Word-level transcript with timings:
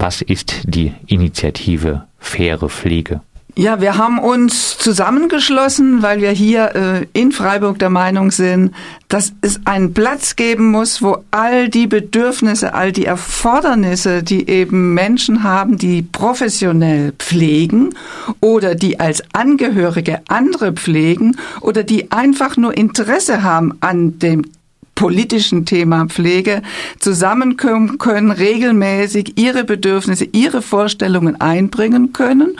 Was 0.00 0.22
ist 0.22 0.60
die 0.62 0.92
Initiative 1.08 2.04
Faire 2.20 2.68
Pflege? 2.68 3.20
Ja, 3.56 3.80
wir 3.80 3.98
haben 3.98 4.20
uns 4.20 4.78
zusammengeschlossen, 4.78 6.04
weil 6.04 6.20
wir 6.20 6.30
hier 6.30 6.76
äh, 6.76 7.06
in 7.20 7.32
Freiburg 7.32 7.80
der 7.80 7.90
Meinung 7.90 8.30
sind, 8.30 8.72
dass 9.08 9.32
es 9.40 9.58
einen 9.64 9.94
Platz 9.94 10.36
geben 10.36 10.70
muss, 10.70 11.02
wo 11.02 11.24
all 11.32 11.68
die 11.68 11.88
Bedürfnisse, 11.88 12.74
all 12.74 12.92
die 12.92 13.06
Erfordernisse, 13.06 14.22
die 14.22 14.48
eben 14.48 14.94
Menschen 14.94 15.42
haben, 15.42 15.78
die 15.78 16.02
professionell 16.02 17.10
pflegen 17.18 17.96
oder 18.38 18.76
die 18.76 19.00
als 19.00 19.24
Angehörige 19.32 20.20
andere 20.28 20.74
pflegen 20.74 21.36
oder 21.60 21.82
die 21.82 22.12
einfach 22.12 22.56
nur 22.56 22.76
Interesse 22.76 23.42
haben 23.42 23.76
an 23.80 24.20
dem 24.20 24.44
politischen 24.98 25.64
Thema 25.64 26.06
Pflege 26.06 26.60
zusammenkommen 26.98 27.98
können, 27.98 28.32
regelmäßig 28.32 29.38
ihre 29.38 29.62
Bedürfnisse, 29.62 30.24
ihre 30.32 30.60
Vorstellungen 30.60 31.40
einbringen 31.40 32.12
können, 32.12 32.58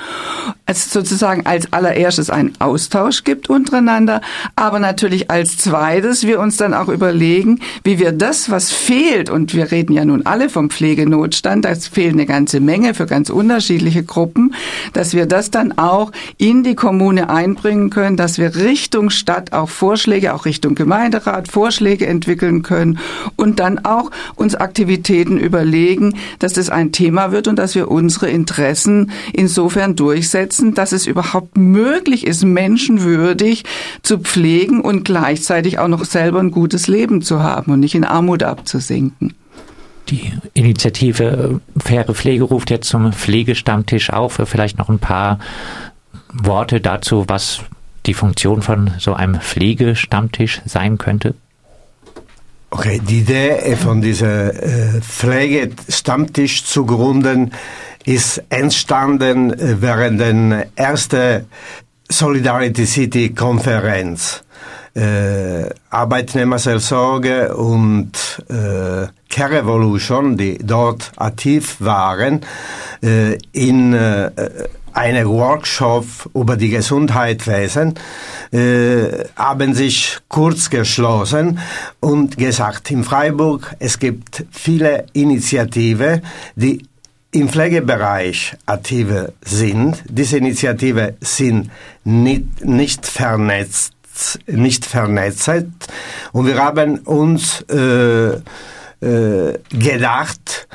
es 0.64 0.92
sozusagen 0.92 1.46
als 1.46 1.72
allererstes 1.72 2.30
einen 2.30 2.52
Austausch 2.60 3.24
gibt 3.24 3.50
untereinander, 3.50 4.20
aber 4.54 4.78
natürlich 4.78 5.32
als 5.32 5.56
zweites 5.56 6.28
wir 6.28 6.38
uns 6.38 6.56
dann 6.56 6.74
auch 6.74 6.88
überlegen, 6.88 7.58
wie 7.82 7.98
wir 7.98 8.12
das, 8.12 8.50
was 8.50 8.70
fehlt, 8.70 9.30
und 9.30 9.52
wir 9.52 9.72
reden 9.72 9.92
ja 9.92 10.04
nun 10.04 10.24
alle 10.24 10.48
vom 10.48 10.70
Pflegenotstand, 10.70 11.64
da 11.64 11.74
fehlt 11.74 12.12
eine 12.12 12.26
ganze 12.26 12.60
Menge 12.60 12.94
für 12.94 13.06
ganz 13.06 13.30
unterschiedliche 13.30 14.04
Gruppen, 14.04 14.54
dass 14.92 15.12
wir 15.12 15.26
das 15.26 15.50
dann 15.50 15.76
auch 15.76 16.12
in 16.36 16.62
die 16.62 16.76
Kommune 16.76 17.30
einbringen 17.30 17.90
können, 17.90 18.16
dass 18.16 18.38
wir 18.38 18.54
Richtung 18.54 19.10
Stadt 19.10 19.52
auch 19.52 19.68
Vorschläge, 19.68 20.34
auch 20.34 20.44
Richtung 20.44 20.76
Gemeinderat 20.76 21.48
Vorschläge 21.48 22.06
entwickeln, 22.06 22.27
entwickeln 22.28 22.62
können 22.62 22.98
und 23.36 23.58
dann 23.58 23.84
auch 23.84 24.10
uns 24.36 24.54
Aktivitäten 24.54 25.38
überlegen, 25.38 26.14
dass 26.38 26.52
das 26.52 26.68
ein 26.68 26.92
Thema 26.92 27.32
wird 27.32 27.48
und 27.48 27.58
dass 27.58 27.74
wir 27.74 27.90
unsere 27.90 28.28
Interessen 28.28 29.10
insofern 29.32 29.96
durchsetzen, 29.96 30.74
dass 30.74 30.92
es 30.92 31.06
überhaupt 31.06 31.56
möglich 31.56 32.26
ist, 32.26 32.44
menschenwürdig 32.44 33.64
zu 34.02 34.18
pflegen 34.18 34.80
und 34.80 35.04
gleichzeitig 35.04 35.78
auch 35.78 35.88
noch 35.88 36.04
selber 36.04 36.40
ein 36.40 36.50
gutes 36.50 36.86
Leben 36.86 37.22
zu 37.22 37.42
haben 37.42 37.72
und 37.72 37.80
nicht 37.80 37.94
in 37.94 38.04
Armut 38.04 38.42
abzusinken. 38.42 39.34
Die 40.08 40.32
Initiative 40.54 41.60
Faire 41.78 42.14
Pflege 42.14 42.44
ruft 42.44 42.70
jetzt 42.70 42.88
zum 42.88 43.12
Pflegestammtisch 43.12 44.10
auf. 44.10 44.40
Vielleicht 44.44 44.78
noch 44.78 44.88
ein 44.88 44.98
paar 44.98 45.38
Worte 46.32 46.80
dazu, 46.80 47.24
was 47.28 47.60
die 48.06 48.14
Funktion 48.14 48.62
von 48.62 48.92
so 48.98 49.12
einem 49.12 49.38
Pflegestammtisch 49.38 50.62
sein 50.64 50.96
könnte? 50.96 51.34
Okay, 52.70 53.00
die 53.02 53.20
Idee 53.20 53.76
von 53.76 54.02
dieser 54.02 54.52
äh, 54.54 55.00
Pflegestammtisch 55.00 56.64
zu 56.64 56.84
gründen 56.84 57.52
ist 58.04 58.42
entstanden 58.50 59.52
äh, 59.52 59.80
während 59.80 60.20
der 60.20 60.66
ersten 60.76 61.46
Solidarity 62.10 62.84
City 62.86 63.34
Konferenz. 63.34 64.42
Äh, 64.94 65.70
Arbeitnehmerseelsorge 65.90 67.54
und 67.54 68.12
äh, 68.48 69.06
Care 69.30 69.52
Revolution, 69.52 70.36
die 70.36 70.58
dort 70.58 71.12
aktiv 71.16 71.76
waren, 71.78 72.40
äh, 73.02 73.38
in 73.52 73.94
äh, 73.94 74.30
einen 74.98 75.28
Workshop 75.28 76.04
über 76.34 76.56
die 76.56 76.70
Gesundheitswesen, 76.70 77.94
äh, 78.50 79.26
haben 79.36 79.72
sich 79.72 80.18
kurz 80.28 80.70
geschlossen 80.70 81.60
und 82.00 82.36
gesagt, 82.36 82.90
in 82.90 83.04
Freiburg, 83.04 83.76
es 83.78 84.00
gibt 84.00 84.44
viele 84.50 85.06
Initiativen, 85.12 86.22
die 86.56 86.82
im 87.30 87.48
Pflegebereich 87.48 88.56
aktive 88.66 89.34
sind. 89.42 90.02
Diese 90.08 90.38
Initiativen 90.38 91.16
sind 91.20 91.70
nicht, 92.02 92.64
nicht 92.64 93.06
vernetzt, 93.06 93.92
nicht 94.46 94.84
vernetzt. 94.84 95.48
Und 96.32 96.46
wir 96.46 96.56
haben 96.58 96.98
uns 97.00 97.60
äh, 97.70 98.40
äh, 99.00 99.58
gedacht, 99.70 100.66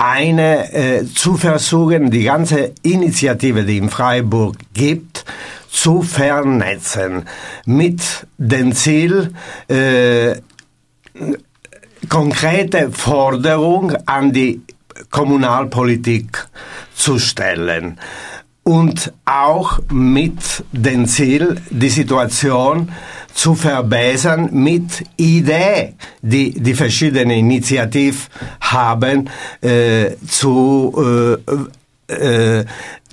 eine 0.00 0.72
äh, 0.72 1.04
zu 1.04 1.36
versuchen, 1.36 2.10
die 2.10 2.24
ganze 2.24 2.72
Initiative, 2.82 3.64
die 3.64 3.76
in 3.76 3.90
Freiburg 3.90 4.56
gibt, 4.72 5.26
zu 5.70 6.00
vernetzen. 6.00 7.26
Mit 7.66 8.26
dem 8.38 8.74
Ziel, 8.74 9.34
äh, 9.68 10.36
konkrete 12.08 12.90
Forderung 12.90 13.92
an 14.06 14.32
die 14.32 14.62
Kommunalpolitik 15.10 16.46
zu 16.94 17.18
stellen. 17.18 18.00
Und 18.62 19.12
auch 19.26 19.80
mit 19.90 20.64
dem 20.72 21.06
Ziel, 21.06 21.60
die 21.68 21.90
Situation 21.90 22.90
zu 23.34 23.54
verbessern 23.54 24.50
mit 24.52 25.04
Idee, 25.16 25.94
die 26.22 26.52
die 26.52 26.74
verschiedenen 26.74 27.30
Initiativen 27.30 28.26
haben, 28.60 29.30
äh, 29.60 30.16
zu, 30.26 31.38
äh, 32.08 32.12
äh, 32.12 32.64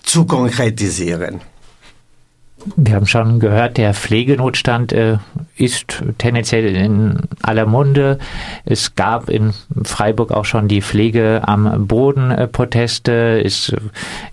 zu 0.03 0.25
konkretisieren. 0.25 1.41
Wir 2.75 2.95
haben 2.95 3.05
schon 3.05 3.39
gehört, 3.39 3.77
der 3.77 3.93
Pflegenotstand 3.93 4.91
äh, 4.91 5.17
ist 5.55 6.03
tendenziell 6.17 6.75
in 6.75 7.19
aller 7.41 7.65
Munde. 7.65 8.19
Es 8.65 8.95
gab 8.95 9.29
in 9.29 9.53
Freiburg 9.83 10.31
auch 10.31 10.43
schon 10.43 10.67
die 10.67 10.81
Pflege 10.81 11.41
am 11.45 11.87
Boden 11.87 12.47
äh. 12.47 13.41
Es 13.45 13.73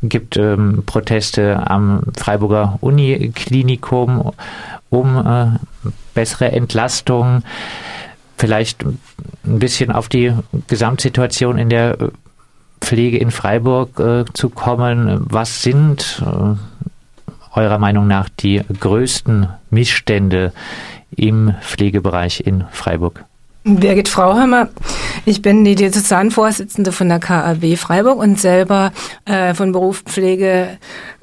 gibt 0.02 0.36
ähm, 0.36 0.82
Proteste 0.84 1.70
am 1.70 2.02
Freiburger 2.16 2.78
Uniklinikum 2.80 4.32
um 4.90 5.16
äh, 5.26 5.58
bessere 6.14 6.52
Entlastung. 6.52 7.42
Vielleicht 8.36 8.84
ein 8.84 8.98
bisschen 9.42 9.92
auf 9.92 10.08
die 10.08 10.32
Gesamtsituation 10.66 11.58
in 11.58 11.68
der 11.68 11.96
Pflege 12.80 13.18
in 13.18 13.30
Freiburg 13.30 13.98
äh, 13.98 14.24
zu 14.32 14.50
kommen. 14.50 15.24
Was 15.30 15.62
sind 15.62 16.22
äh, 16.24 17.58
eurer 17.58 17.78
Meinung 17.78 18.06
nach 18.06 18.28
die 18.28 18.62
größten 18.80 19.48
Missstände 19.70 20.52
im 21.16 21.54
Pflegebereich 21.62 22.40
in 22.40 22.64
Freiburg? 22.70 23.24
Birgit 23.64 24.10
Frauhammer. 24.10 24.68
Ich 25.24 25.40
bin 25.40 25.64
die 25.64 25.74
Diözesanvorsitzende 25.74 26.92
von 26.92 27.08
der 27.08 27.18
KAW 27.18 27.76
Freiburg 27.76 28.18
und 28.18 28.38
selber 28.38 28.92
äh, 29.24 29.54
von 29.54 29.72
Beruf 29.72 30.02
Pflege, 30.02 30.76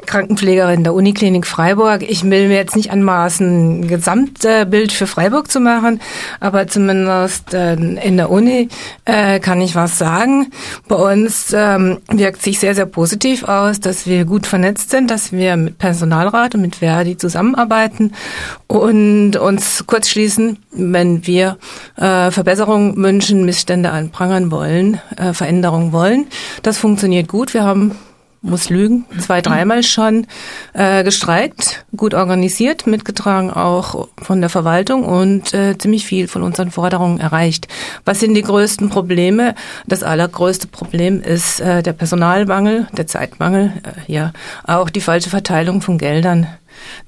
Krankenpflegerin 0.07 0.83
der 0.83 0.95
Uniklinik 0.95 1.45
Freiburg. 1.45 2.01
Ich 2.01 2.23
will 2.23 2.47
mir 2.47 2.55
jetzt 2.55 2.75
nicht 2.75 2.91
anmaßen, 2.91 3.81
ein 3.81 3.87
Gesamtbild 3.87 4.91
für 4.91 5.05
Freiburg 5.05 5.51
zu 5.51 5.59
machen, 5.59 6.01
aber 6.39 6.65
zumindest 6.65 7.53
äh, 7.53 7.73
in 7.73 8.17
der 8.17 8.31
Uni 8.31 8.69
äh, 9.05 9.39
kann 9.39 9.61
ich 9.61 9.75
was 9.75 9.99
sagen. 9.99 10.51
Bei 10.87 10.95
uns 10.95 11.53
ähm, 11.55 11.99
wirkt 12.09 12.41
sich 12.41 12.59
sehr, 12.59 12.73
sehr 12.73 12.87
positiv 12.87 13.43
aus, 13.43 13.79
dass 13.79 14.07
wir 14.07 14.25
gut 14.25 14.47
vernetzt 14.47 14.89
sind, 14.89 15.11
dass 15.11 15.31
wir 15.31 15.57
mit 15.57 15.77
Personalrat 15.77 16.55
und 16.55 16.61
mit 16.61 16.77
Verdi 16.77 17.17
zusammenarbeiten 17.17 18.13
und 18.65 19.35
uns 19.35 19.85
kurz 19.85 20.09
schließen, 20.09 20.57
wenn 20.71 21.27
wir 21.27 21.57
äh, 21.97 22.30
Verbesserungen 22.31 22.95
wünschen, 22.97 23.45
Missstände 23.45 23.91
anprangern 23.91 24.51
wollen, 24.51 24.99
äh, 25.17 25.33
Veränderungen 25.33 25.91
wollen. 25.91 26.27
Das 26.63 26.77
funktioniert 26.77 27.27
gut. 27.27 27.53
Wir 27.53 27.63
haben 27.63 27.95
muss 28.41 28.69
lügen, 28.69 29.05
zwei, 29.19 29.41
dreimal 29.41 29.83
schon 29.83 30.25
äh, 30.73 31.03
gestreikt, 31.03 31.85
gut 31.95 32.15
organisiert, 32.15 32.87
mitgetragen 32.87 33.51
auch 33.51 34.07
von 34.19 34.41
der 34.41 34.49
Verwaltung 34.49 35.05
und 35.05 35.53
äh, 35.53 35.77
ziemlich 35.77 36.05
viel 36.05 36.27
von 36.27 36.41
unseren 36.41 36.71
Forderungen 36.71 37.19
erreicht. 37.19 37.67
Was 38.03 38.19
sind 38.19 38.33
die 38.33 38.41
größten 38.41 38.89
Probleme? 38.89 39.53
Das 39.85 40.01
allergrößte 40.01 40.67
Problem 40.67 41.21
ist 41.21 41.59
äh, 41.59 41.83
der 41.83 41.93
Personalmangel, 41.93 42.87
der 42.97 43.05
Zeitmangel, 43.05 43.73
äh, 43.83 44.11
ja, 44.11 44.33
auch 44.63 44.89
die 44.89 45.01
falsche 45.01 45.29
Verteilung 45.29 45.81
von 45.81 45.99
Geldern. 45.99 46.47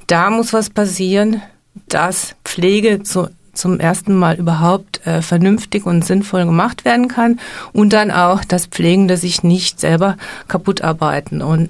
Da 0.06 0.30
muss 0.30 0.54
was 0.54 0.70
passieren, 0.70 1.42
dass 1.88 2.36
Pflege 2.46 3.02
zu 3.02 3.30
zum 3.54 3.80
ersten 3.80 4.16
Mal 4.16 4.36
überhaupt 4.36 5.06
äh, 5.06 5.22
vernünftig 5.22 5.86
und 5.86 6.04
sinnvoll 6.04 6.46
gemacht 6.46 6.86
werden 6.86 7.08
kann 7.08 7.40
und 7.72 7.94
dann 7.94 8.12
auch, 8.12 8.44
dass 8.44 8.66
Pflegende 8.66 9.18
sich 9.18 9.44
nicht 9.44 9.80
selber 9.80 10.18
kaputt 10.48 10.82
arbeiten 10.82 11.42
und 11.42 11.70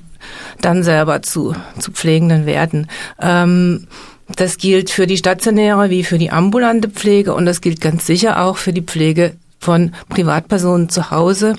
dann 0.62 0.84
selber 0.84 1.22
zu, 1.22 1.54
zu 1.78 1.92
Pflegenden 1.92 2.46
werden. 2.46 2.88
Ähm, 3.22 3.88
das 4.36 4.58
gilt 4.58 4.90
für 4.90 5.06
die 5.06 5.18
stationäre 5.18 5.90
wie 5.90 6.04
für 6.04 6.18
die 6.18 6.32
ambulante 6.32 6.90
Pflege 6.90 7.34
und 7.34 7.46
das 7.46 7.62
gilt 7.62 7.82
ganz 7.82 8.06
sicher 8.06 8.42
auch 8.42 8.58
für 8.58 8.74
die 8.74 8.82
Pflege 8.82 9.34
von 9.60 9.94
Privatpersonen 10.10 10.90
zu 10.90 11.12
Hause. 11.12 11.56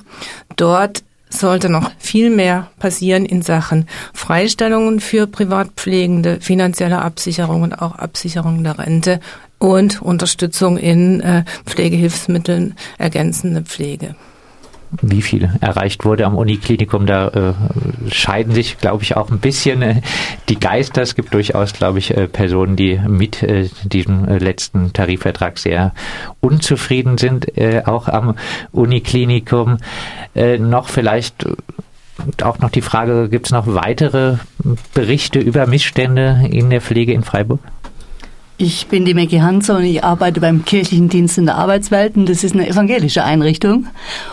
Dort 0.57 1.05
sollte 1.29 1.69
noch 1.69 1.91
viel 1.99 2.31
mehr 2.31 2.69
passieren 2.79 3.27
in 3.27 3.43
Sachen 3.43 3.89
Freistellungen 4.13 5.01
für 5.01 5.27
Privatpflegende, 5.27 6.41
finanzielle 6.41 7.03
Absicherung 7.03 7.63
und 7.63 7.75
auch 7.75 7.97
Absicherung 7.97 8.63
der 8.63 8.79
Rente 8.79 9.21
und 9.65 10.03
Unterstützung 10.03 10.77
in 10.77 11.21
äh, 11.23 11.45
Pflegehilfsmitteln, 11.65 12.75
ergänzende 12.99 13.63
Pflege. 13.63 14.15
wie 15.03 15.23
viel 15.23 15.51
erreicht 15.61 16.05
wurde 16.05 16.27
am 16.27 16.37
Uniklinikum. 16.37 17.07
Da 17.07 17.29
äh, 17.29 17.53
scheiden 18.11 18.55
sich, 18.55 18.79
glaube 18.79 19.03
ich, 19.03 19.17
auch 19.17 19.31
ein 19.31 19.39
bisschen 19.39 19.83
äh, 19.83 20.01
die 20.49 20.59
Geister. 20.59 21.03
Es 21.03 21.15
gibt 21.15 21.35
durchaus, 21.35 21.73
glaube 21.73 21.99
ich, 21.99 22.17
äh, 22.17 22.29
Personen, 22.29 22.77
die 22.77 23.01
mit 23.09 23.43
äh, 23.43 23.69
diesem 23.85 24.29
äh, 24.29 24.39
letzten 24.39 24.93
Tarifvertrag 24.93 25.59
sehr 25.59 25.93
unzufrieden 26.41 27.19
sind, 27.19 27.47
auch 27.87 28.09
am 28.09 28.37
Uniklinikum. 28.73 29.79
Noch 30.59 30.89
vielleicht 30.89 31.47
auch 32.43 32.59
noch 32.59 32.71
die 32.71 32.83
Frage, 32.83 33.29
gibt 33.29 33.47
es 33.47 33.53
noch 33.53 33.67
weitere 33.67 34.37
Berichte 34.93 35.39
über 35.39 35.67
Missstände 35.67 36.47
in 36.51 36.71
der 36.71 36.81
Pflege 36.81 37.13
in 37.13 37.23
Freiburg? 37.23 37.61
Ich 38.57 38.87
bin 38.87 39.05
die 39.05 39.15
Mecki 39.15 39.39
Hanser 39.39 39.79
und 39.79 39.85
ich 39.85 40.05
arbeite 40.05 40.41
beim 40.41 40.65
kirchlichen 40.65 41.09
Dienst 41.09 41.39
in 41.39 41.47
der 41.47 41.57
Arbeitswelt 41.57 42.15
und 42.15 42.29
das 42.29 42.45
ist 42.45 42.55
eine 42.55 42.69
evangelische 42.69 43.25
Einrichtung. 43.25 43.89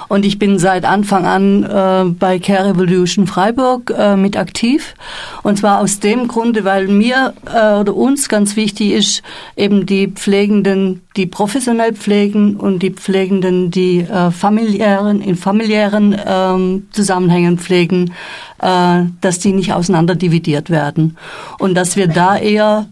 Und 0.09 0.27
ich 0.27 0.37
bin 0.37 0.59
seit 0.59 0.85
Anfang 0.85 1.25
an 1.25 1.63
äh, 1.63 2.13
bei 2.13 2.37
Care 2.37 2.69
Revolution 2.69 3.25
Freiburg 3.25 3.91
äh, 3.97 4.15
mit 4.15 4.37
aktiv. 4.37 4.93
Und 5.41 5.57
zwar 5.57 5.79
aus 5.79 5.99
dem 5.99 6.27
Grunde, 6.27 6.65
weil 6.65 6.87
mir 6.87 7.33
äh, 7.47 7.79
oder 7.79 7.95
uns 7.95 8.29
ganz 8.29 8.55
wichtig 8.55 8.91
ist, 8.91 9.23
eben 9.55 9.87
die 9.87 10.09
Pflegenden, 10.09 11.01
die 11.17 11.25
professionell 11.25 11.93
pflegen 11.93 12.57
und 12.57 12.83
die 12.83 12.91
Pflegenden, 12.91 13.71
die 13.71 14.01
äh, 14.01 14.29
familiären, 14.29 15.19
in 15.21 15.35
familiären 15.35 16.15
ähm, 16.23 16.87
Zusammenhängen 16.91 17.57
pflegen, 17.57 18.13
äh, 18.61 19.01
dass 19.19 19.39
die 19.39 19.51
nicht 19.51 19.73
auseinander 19.73 20.13
dividiert 20.13 20.69
werden. 20.69 21.17
Und 21.57 21.73
dass 21.73 21.95
wir 21.95 22.05
da 22.05 22.37
eher 22.37 22.85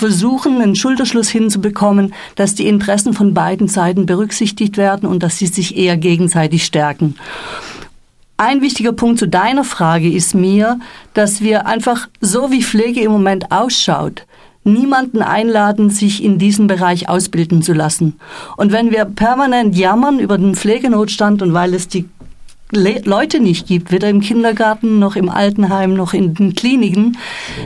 versuchen, 0.00 0.60
einen 0.60 0.74
Schulterschluss 0.74 1.28
hinzubekommen, 1.28 2.14
dass 2.34 2.54
die 2.54 2.66
Interessen 2.66 3.12
von 3.12 3.34
beiden 3.34 3.68
Seiten 3.68 4.06
berücksichtigt 4.06 4.76
werden 4.78 5.08
und 5.08 5.22
dass 5.22 5.38
sie 5.38 5.46
sich 5.46 5.76
eher 5.76 5.96
gegenseitig 5.96 6.64
stärken. 6.64 7.16
Ein 8.38 8.62
wichtiger 8.62 8.92
Punkt 8.92 9.18
zu 9.18 9.28
deiner 9.28 9.64
Frage 9.64 10.10
ist 10.10 10.34
mir, 10.34 10.80
dass 11.12 11.42
wir 11.42 11.66
einfach 11.66 12.08
so 12.22 12.50
wie 12.50 12.62
Pflege 12.62 13.02
im 13.02 13.12
Moment 13.12 13.52
ausschaut, 13.52 14.24
niemanden 14.64 15.20
einladen, 15.20 15.90
sich 15.90 16.24
in 16.24 16.38
diesem 16.38 16.66
Bereich 16.66 17.10
ausbilden 17.10 17.60
zu 17.60 17.74
lassen. 17.74 18.18
Und 18.56 18.72
wenn 18.72 18.90
wir 18.90 19.04
permanent 19.04 19.76
jammern 19.76 20.18
über 20.18 20.38
den 20.38 20.54
Pflegenotstand 20.54 21.42
und 21.42 21.52
weil 21.52 21.74
es 21.74 21.88
die 21.88 22.08
Le 22.72 23.00
Leute 23.04 23.40
nicht 23.40 23.66
gibt, 23.66 23.90
weder 23.90 24.08
im 24.08 24.20
Kindergarten 24.20 24.98
noch 24.98 25.16
im 25.16 25.28
Altenheim 25.28 25.94
noch 25.94 26.14
in 26.14 26.34
den 26.34 26.54
Kliniken, 26.54 27.18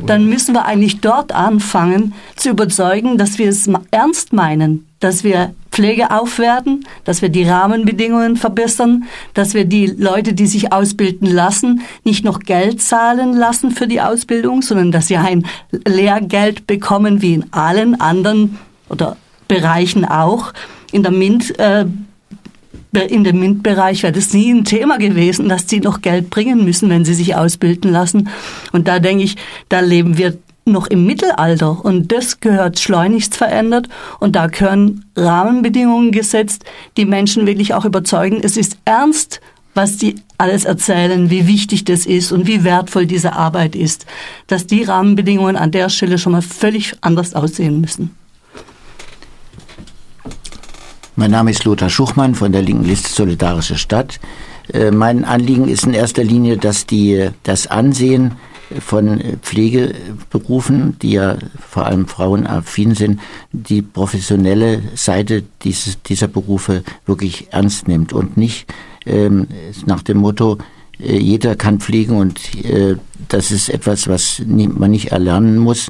dann 0.07 0.27
müssen 0.27 0.55
wir 0.55 0.65
eigentlich 0.65 1.01
dort 1.01 1.33
anfangen 1.33 2.15
zu 2.37 2.51
überzeugen, 2.51 3.19
dass 3.19 3.39
wir 3.39 3.49
es 3.49 3.69
ernst 3.91 4.33
meinen, 4.33 4.87
dass 5.01 5.23
wir 5.23 5.55
Pflege 5.71 6.11
aufwerten, 6.13 6.87
dass 7.03 7.21
wir 7.21 7.29
die 7.29 7.43
Rahmenbedingungen 7.43 8.37
verbessern, 8.37 9.05
dass 9.35 9.53
wir 9.53 9.65
die 9.65 9.87
Leute, 9.87 10.33
die 10.33 10.47
sich 10.47 10.73
ausbilden 10.73 11.27
lassen, 11.27 11.83
nicht 12.05 12.25
noch 12.25 12.39
Geld 12.39 12.81
zahlen 12.81 13.35
lassen 13.35 13.73
für 13.73 13.89
die 13.89 14.01
Ausbildung, 14.01 14.63
sondern 14.63 14.93
dass 14.93 15.09
sie 15.09 15.17
ein 15.17 15.47
Lehrgeld 15.87 16.67
bekommen 16.67 17.23
wie 17.23 17.35
in 17.35 17.53
allen 17.53 18.01
anderen 18.01 18.59
oder 18.89 19.17
Bereichen 19.49 20.05
auch. 20.05 20.53
In 20.93 21.03
der 21.03 21.13
MINT 21.13 21.59
äh, 21.59 21.87
in 23.03 23.25
dem 23.25 23.41
MINT-Bereich 23.41 24.03
wäre 24.03 24.13
das 24.13 24.33
nie 24.33 24.53
ein 24.53 24.65
Thema 24.65 24.99
gewesen, 24.99 25.49
dass 25.49 25.69
sie 25.69 25.81
noch 25.81 26.03
Geld 26.03 26.31
bringen 26.31 26.65
müssen, 26.65 26.91
wenn 26.91 27.05
sie 27.05 27.15
sich 27.15 27.37
ausbilden 27.37 27.91
lassen. 27.91 28.29
Und 28.73 28.89
da 28.89 28.99
denke 28.99 29.25
ich, 29.25 29.37
da 29.69 29.81
leben 29.81 30.19
wir 30.19 30.39
noch 30.67 30.87
im 30.87 31.05
Mittelalter 31.05 31.85
und 31.85 32.11
das 32.11 32.41
gehört 32.41 32.79
schleunigst 32.79 33.37
verändert 33.37 33.89
und 34.19 34.35
da 34.35 34.47
gehören 34.47 35.05
Rahmenbedingungen 35.15 36.11
gesetzt, 36.11 36.65
die 36.97 37.05
Menschen 37.05 37.47
wirklich 37.47 37.75
auch 37.75 37.85
überzeugen, 37.85 38.41
es 38.43 38.57
ist 38.57 38.79
ernst, 38.85 39.41
was 39.75 39.97
die 39.99 40.15
alles 40.39 40.65
erzählen, 40.65 41.31
wie 41.31 41.47
wichtig 41.47 41.85
das 41.85 42.07
ist 42.07 42.33
und 42.33 42.47
wie 42.47 42.65
wertvoll 42.65 43.07
diese 43.07 43.35
Arbeit 43.35 43.77
ist, 43.77 44.07
dass 44.47 44.67
die 44.67 44.85
Rahmenbedingungen 44.85 45.57
an 45.57 45.71
der 45.71 45.89
Stelle 45.89 46.17
schon 46.17 46.33
mal 46.33 46.43
völlig 46.43 46.95
anders 47.01 47.35
aussehen 47.35 47.81
müssen. 47.81 48.15
Mein 51.17 51.31
Name 51.31 51.53
ist 51.53 51.65
Lothar 51.65 51.91
Schuchmann 51.91 52.35
von 52.35 52.51
der 52.51 52.63
linken 52.63 52.87
Liste 52.87 53.09
Solidarische 53.09 53.79
Stadt. 53.79 54.19
Äh, 54.73 54.91
mein 54.91 55.25
Anliegen 55.25 55.69
ist 55.69 55.85
in 55.85 55.95
erster 55.95 56.25
Linie, 56.25 56.57
dass 56.57 56.87
die, 56.87 57.29
das 57.45 57.69
Ansehen 57.69 58.33
von 58.81 59.21
Pflegeberufen, 59.41 60.99
die 60.99 61.13
ja 61.13 61.37
vor 61.69 61.87
allem 61.87 62.09
frauenaffin 62.09 62.97
sind, 62.97 63.21
die 63.53 63.81
professionelle 63.81 64.83
Seite 64.97 65.45
dieses, 65.63 66.03
dieser 66.03 66.27
Berufe 66.27 66.83
wirklich 67.07 67.53
ernst 67.53 67.87
nimmt 67.87 68.13
und 68.13 68.37
nicht 68.37 68.67
ähm, 69.07 69.47
nach 69.87 70.03
dem 70.03 70.19
Motto, 70.19 70.59
äh, 70.99 71.17
jeder 71.17 71.55
kann 71.55 71.79
fliegen 71.79 72.17
und 72.17 72.41
äh, 72.65 72.97
das 73.29 73.51
ist 73.51 73.69
etwas, 73.69 74.09
was 74.09 74.43
man 74.47 74.91
nicht 74.91 75.13
erlernen 75.13 75.59
muss 75.59 75.89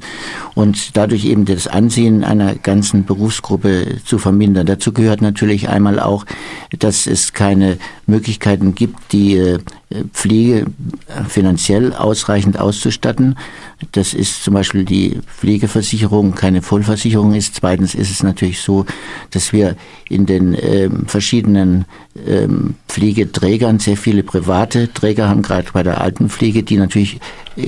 und 0.55 0.97
dadurch 0.97 1.25
eben 1.25 1.45
das 1.45 1.67
Ansehen 1.67 2.25
einer 2.25 2.55
ganzen 2.55 3.05
Berufsgruppe 3.05 3.97
zu 4.05 4.19
vermindern. 4.19 4.67
Dazu 4.67 4.93
gehört 4.93 5.23
natürlich 5.23 5.69
einmal 5.69 6.01
auch, 6.01 6.25
dass 6.79 7.07
es 7.07 7.33
keine 7.33 7.79
Möglichkeiten 8.07 8.75
gibt, 8.75 9.13
die 9.13 9.37
äh, 9.37 9.59
Pflege 10.13 10.67
finanziell 11.29 11.93
ausreichend 11.93 12.59
auszustatten. 12.59 13.37
Das 13.93 14.13
ist 14.15 14.43
zum 14.43 14.55
Beispiel 14.55 14.85
die 14.85 15.21
Pflegeversicherung 15.39 16.35
keine 16.35 16.63
Vollversicherung 16.63 17.35
ist. 17.35 17.57
Zweitens 17.57 17.95
ist 17.95 18.11
es 18.11 18.23
natürlich 18.23 18.61
so, 18.61 18.87
dass 19.31 19.53
wir 19.53 19.77
in 20.09 20.27
den 20.27 20.57
ähm, 20.61 21.07
verschiedenen 21.07 21.85
ähm, 22.27 22.75
Pflegeträgern 22.89 23.79
sehr 23.79 23.97
viele 23.97 24.23
private 24.23 24.93
Träger 24.93 25.29
haben, 25.29 25.43
gerade 25.43 25.69
bei 25.73 25.83
der 25.83 26.01
Altenpflege, 26.01 26.63
die 26.63 26.77
natürlich 26.77 27.21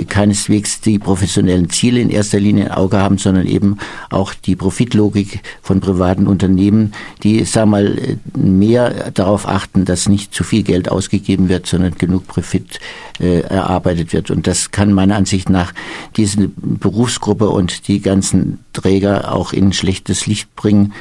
keineswegs 0.08 0.80
die 0.80 0.98
professionellen 0.98 1.70
Ziele 1.70 2.00
in 2.00 2.10
erster 2.10 2.40
Linie 2.40 2.66
im 2.66 2.72
Auge 2.72 2.98
haben, 2.98 3.18
sondern 3.18 3.46
eben 3.46 3.78
auch 4.10 4.34
die 4.34 4.56
Profitlogik 4.56 5.40
von 5.62 5.80
privaten 5.80 6.26
Unternehmen, 6.26 6.92
die, 7.22 7.44
sag 7.44 7.66
mal, 7.66 7.98
äh, 7.98 8.16
mehr 8.36 9.10
darauf 9.12 9.46
achten, 9.46 9.84
dass 9.84 10.08
nicht 10.08 10.34
zu 10.34 10.44
viel 10.44 10.62
Geld 10.62 10.88
ausgegeben 10.88 11.48
wird, 11.48 11.66
sondern 11.66 11.94
genug 11.94 12.26
Profit 12.26 12.80
äh, 13.20 13.40
erarbeitet 13.40 14.12
wird. 14.12 14.30
Und 14.30 14.46
das 14.46 14.70
kann 14.70 14.92
meiner 14.92 15.16
Ansicht 15.16 15.48
nach 15.48 15.72
diese 16.16 16.48
Berufsgruppe 16.56 17.48
und 17.48 17.88
die 17.88 18.00
ganzen 18.00 18.58
Träger 18.72 19.32
auch 19.32 19.52
in 19.52 19.72
schlechtes 19.72 20.26
Licht 20.26 20.54
bringen. 20.56 20.92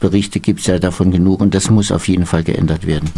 Berichte 0.00 0.40
gibt 0.40 0.60
es 0.60 0.66
ja 0.66 0.78
davon 0.78 1.12
genug 1.12 1.40
und 1.40 1.54
das 1.54 1.70
muss 1.70 1.92
auf 1.92 2.08
jeden 2.08 2.26
Fall 2.26 2.42
geändert 2.42 2.86
werden. 2.86 3.10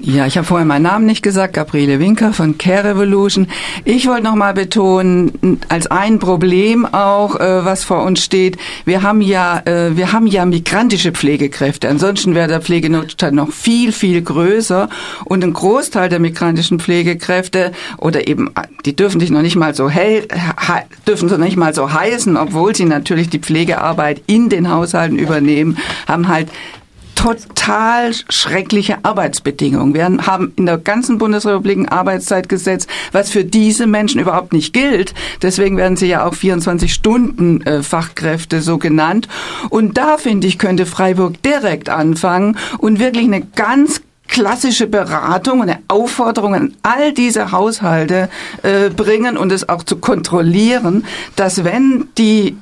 Ja, 0.00 0.26
ich 0.26 0.36
habe 0.36 0.46
vorher 0.46 0.64
meinen 0.64 0.82
Namen 0.82 1.06
nicht 1.06 1.22
gesagt, 1.22 1.54
Gabriele 1.54 2.00
Winker 2.00 2.32
von 2.32 2.56
Care 2.56 2.90
Revolution. 2.90 3.48
Ich 3.84 4.06
wollte 4.06 4.24
noch 4.24 4.34
mal 4.34 4.54
betonen, 4.54 5.60
als 5.68 5.86
ein 5.86 6.18
Problem 6.18 6.86
auch, 6.86 7.36
äh, 7.36 7.64
was 7.64 7.84
vor 7.84 8.02
uns 8.02 8.24
steht, 8.24 8.56
wir 8.86 9.02
haben 9.02 9.20
ja, 9.20 9.60
äh, 9.66 9.96
wir 9.96 10.12
haben 10.12 10.26
ja 10.26 10.46
migrantische 10.46 11.12
Pflegekräfte. 11.12 11.88
Ansonsten 11.88 12.34
wäre 12.34 12.48
der 12.48 12.62
Pflegenotstand 12.62 13.34
noch 13.34 13.52
viel, 13.52 13.92
viel 13.92 14.22
größer. 14.22 14.88
Und 15.24 15.44
ein 15.44 15.52
Großteil 15.52 16.08
der 16.08 16.18
migrantischen 16.18 16.80
Pflegekräfte 16.80 17.72
oder 17.98 18.26
eben, 18.26 18.50
die 18.86 18.96
dürfen 18.96 19.20
sich 19.20 19.30
noch 19.30 19.42
nicht 19.42 19.56
mal 19.56 19.74
so 19.74 19.90
hell, 19.90 20.26
dürfen 21.06 21.28
sie 21.28 21.38
nicht 21.38 21.56
mal 21.56 21.74
so 21.74 21.92
heißen, 21.92 22.36
obwohl 22.36 22.74
sie 22.74 22.86
natürlich 22.86 23.28
die 23.28 23.38
Pflegearbeit 23.38 24.22
in 24.26 24.48
den 24.48 24.70
Haushalten 24.70 25.18
übernehmen, 25.18 25.76
haben 26.06 26.28
halt 26.28 26.48
total 27.24 28.12
schreckliche 28.28 28.98
Arbeitsbedingungen. 29.02 29.94
Wir 29.94 30.04
haben 30.04 30.52
in 30.56 30.66
der 30.66 30.76
ganzen 30.76 31.16
Bundesrepublik 31.16 31.78
ein 31.78 31.88
Arbeitszeitgesetz, 31.88 32.86
was 33.12 33.30
für 33.30 33.46
diese 33.46 33.86
Menschen 33.86 34.20
überhaupt 34.20 34.52
nicht 34.52 34.74
gilt. 34.74 35.14
Deswegen 35.40 35.78
werden 35.78 35.96
sie 35.96 36.06
ja 36.06 36.26
auch 36.26 36.34
24 36.34 36.92
Stunden 36.92 37.62
äh, 37.62 37.82
Fachkräfte 37.82 38.60
so 38.60 38.76
genannt. 38.76 39.26
Und 39.70 39.96
da 39.96 40.18
finde 40.18 40.46
ich, 40.46 40.58
könnte 40.58 40.84
Freiburg 40.84 41.42
direkt 41.42 41.88
anfangen 41.88 42.58
und 42.76 42.98
wirklich 42.98 43.24
eine 43.24 43.40
ganz 43.40 44.02
klassische 44.28 44.86
Beratung 44.86 45.62
eine 45.62 45.78
Aufforderung 45.88 46.54
an 46.54 46.74
all 46.82 47.14
diese 47.14 47.52
Haushalte 47.52 48.28
äh, 48.62 48.90
bringen 48.90 49.38
und 49.38 49.50
es 49.50 49.66
auch 49.66 49.82
zu 49.82 49.96
kontrollieren, 49.96 51.06
dass 51.36 51.64
wenn 51.64 52.08
die 52.18 52.58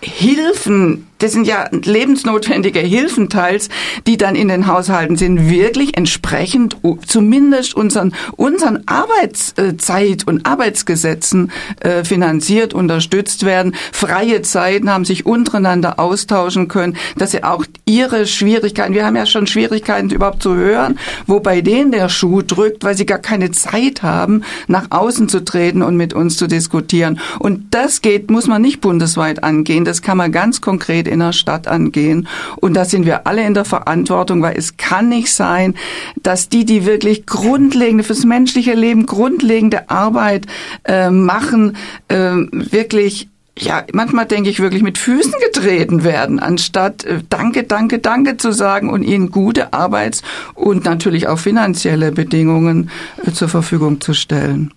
Hilfen 0.00 1.06
das 1.24 1.32
sind 1.32 1.46
ja 1.46 1.70
lebensnotwendige 1.72 2.80
Hilfen 2.80 3.30
teils, 3.30 3.70
die 4.06 4.18
dann 4.18 4.34
in 4.34 4.48
den 4.48 4.66
Haushalten 4.66 5.16
sind, 5.16 5.48
wirklich 5.48 5.96
entsprechend 5.96 6.76
zumindest 7.06 7.74
unseren, 7.74 8.14
unseren 8.36 8.84
Arbeitszeit- 8.84 10.26
und 10.26 10.44
Arbeitsgesetzen 10.44 11.50
äh, 11.80 12.04
finanziert, 12.04 12.74
unterstützt 12.74 13.46
werden. 13.46 13.74
Freie 13.90 14.42
Zeiten 14.42 14.90
haben 14.90 15.06
sich 15.06 15.24
untereinander 15.24 15.98
austauschen 15.98 16.68
können, 16.68 16.98
dass 17.16 17.30
sie 17.30 17.42
auch 17.42 17.64
ihre 17.86 18.26
Schwierigkeiten, 18.26 18.92
wir 18.92 19.06
haben 19.06 19.16
ja 19.16 19.24
schon 19.24 19.46
Schwierigkeiten 19.46 20.10
überhaupt 20.10 20.42
zu 20.42 20.54
hören, 20.54 20.98
wo 21.26 21.40
bei 21.40 21.62
denen 21.62 21.90
der 21.90 22.10
Schuh 22.10 22.42
drückt, 22.42 22.84
weil 22.84 22.98
sie 22.98 23.06
gar 23.06 23.18
keine 23.18 23.50
Zeit 23.50 24.02
haben, 24.02 24.42
nach 24.66 24.90
außen 24.90 25.30
zu 25.30 25.42
treten 25.42 25.80
und 25.80 25.96
mit 25.96 26.12
uns 26.12 26.36
zu 26.36 26.48
diskutieren. 26.48 27.18
Und 27.38 27.72
das 27.72 28.02
geht, 28.02 28.30
muss 28.30 28.46
man 28.46 28.60
nicht 28.60 28.82
bundesweit 28.82 29.42
angehen, 29.42 29.86
das 29.86 30.02
kann 30.02 30.18
man 30.18 30.30
ganz 30.30 30.60
konkret 30.60 31.08
In 31.14 31.20
der 31.20 31.32
Stadt 31.32 31.66
angehen. 31.66 32.28
Und 32.56 32.74
da 32.74 32.84
sind 32.84 33.06
wir 33.06 33.26
alle 33.26 33.46
in 33.46 33.54
der 33.54 33.64
Verantwortung, 33.64 34.42
weil 34.42 34.56
es 34.56 34.76
kann 34.76 35.08
nicht 35.08 35.32
sein, 35.32 35.74
dass 36.22 36.48
die, 36.48 36.64
die 36.64 36.84
wirklich 36.84 37.24
grundlegende, 37.24 38.04
fürs 38.04 38.24
menschliche 38.24 38.74
Leben 38.74 39.06
grundlegende 39.06 39.88
Arbeit 39.88 40.46
äh, 40.84 41.10
machen, 41.10 41.76
äh, 42.08 42.32
wirklich 42.50 43.28
ja, 43.56 43.84
manchmal 43.92 44.26
denke 44.26 44.50
ich 44.50 44.58
wirklich 44.58 44.82
mit 44.82 44.98
Füßen 44.98 45.34
getreten 45.44 46.02
werden, 46.02 46.40
anstatt 46.40 47.04
äh, 47.04 47.20
Danke, 47.28 47.62
Danke, 47.62 48.00
Danke 48.00 48.36
zu 48.36 48.52
sagen 48.52 48.90
und 48.90 49.02
ihnen 49.02 49.30
gute 49.30 49.72
Arbeits- 49.72 50.22
und 50.54 50.84
natürlich 50.84 51.28
auch 51.28 51.38
finanzielle 51.38 52.10
Bedingungen 52.10 52.90
äh, 53.24 53.30
zur 53.30 53.48
Verfügung 53.48 54.00
zu 54.00 54.12
stellen. 54.12 54.72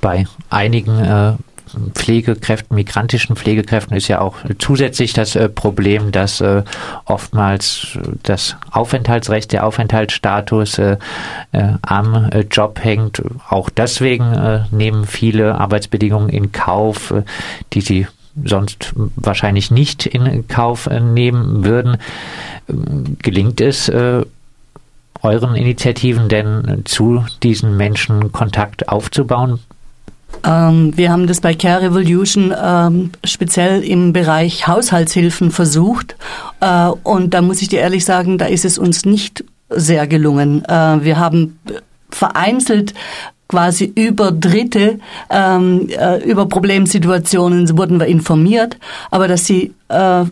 Bei 0.00 0.26
einigen 0.50 0.98
äh, 0.98 1.34
Pflegekräften, 1.94 2.74
migrantischen 2.74 3.36
Pflegekräften 3.36 3.96
ist 3.96 4.08
ja 4.08 4.20
auch 4.20 4.36
zusätzlich 4.58 5.12
das 5.12 5.36
äh, 5.36 5.48
Problem, 5.48 6.12
dass 6.12 6.40
äh, 6.40 6.62
oftmals 7.04 7.98
das 8.22 8.56
Aufenthaltsrecht, 8.70 9.52
der 9.52 9.66
Aufenthaltsstatus 9.66 10.78
äh, 10.78 10.96
am 11.82 12.30
Job 12.50 12.80
hängt. 12.82 13.22
Auch 13.48 13.70
deswegen 13.70 14.66
nehmen 14.70 15.06
viele 15.06 15.56
Arbeitsbedingungen 15.56 16.28
in 16.28 16.52
Kauf, 16.52 17.14
die 17.72 17.80
sie 17.80 18.06
sonst 18.44 18.92
wahrscheinlich 19.16 19.70
nicht 19.70 20.06
in 20.06 20.46
Kauf 20.48 20.88
nehmen 20.88 21.64
würden. 21.64 21.96
Gelingt 23.22 23.60
es, 23.60 23.90
euren 23.90 25.54
Initiativen 25.54 26.28
denn 26.28 26.82
zu 26.84 27.24
diesen 27.42 27.76
Menschen 27.76 28.32
Kontakt 28.32 28.88
aufzubauen? 28.88 29.60
Ähm, 30.44 30.96
wir 30.96 31.10
haben 31.10 31.26
das 31.26 31.40
bei 31.40 31.54
Care 31.54 31.82
Revolution 31.82 32.54
ähm, 32.60 33.10
speziell 33.24 33.82
im 33.82 34.12
Bereich 34.12 34.66
Haushaltshilfen 34.66 35.50
versucht. 35.50 36.16
Äh, 36.60 36.88
und 37.02 37.34
da 37.34 37.42
muss 37.42 37.62
ich 37.62 37.68
dir 37.68 37.80
ehrlich 37.80 38.04
sagen, 38.04 38.38
da 38.38 38.46
ist 38.46 38.64
es 38.64 38.78
uns 38.78 39.04
nicht 39.04 39.44
sehr 39.68 40.06
gelungen. 40.06 40.64
Äh, 40.64 41.04
wir 41.04 41.18
haben 41.18 41.58
vereinzelt 42.10 42.94
quasi 43.48 43.90
über 43.94 44.30
Dritte, 44.30 44.98
ähm, 45.30 45.88
äh, 45.88 46.22
über 46.22 46.46
Problemsituationen 46.46 47.76
wurden 47.76 47.98
wir 47.98 48.06
informiert, 48.06 48.76
aber 49.10 49.26
dass 49.26 49.46
sie 49.46 49.74
äh, 49.88 50.24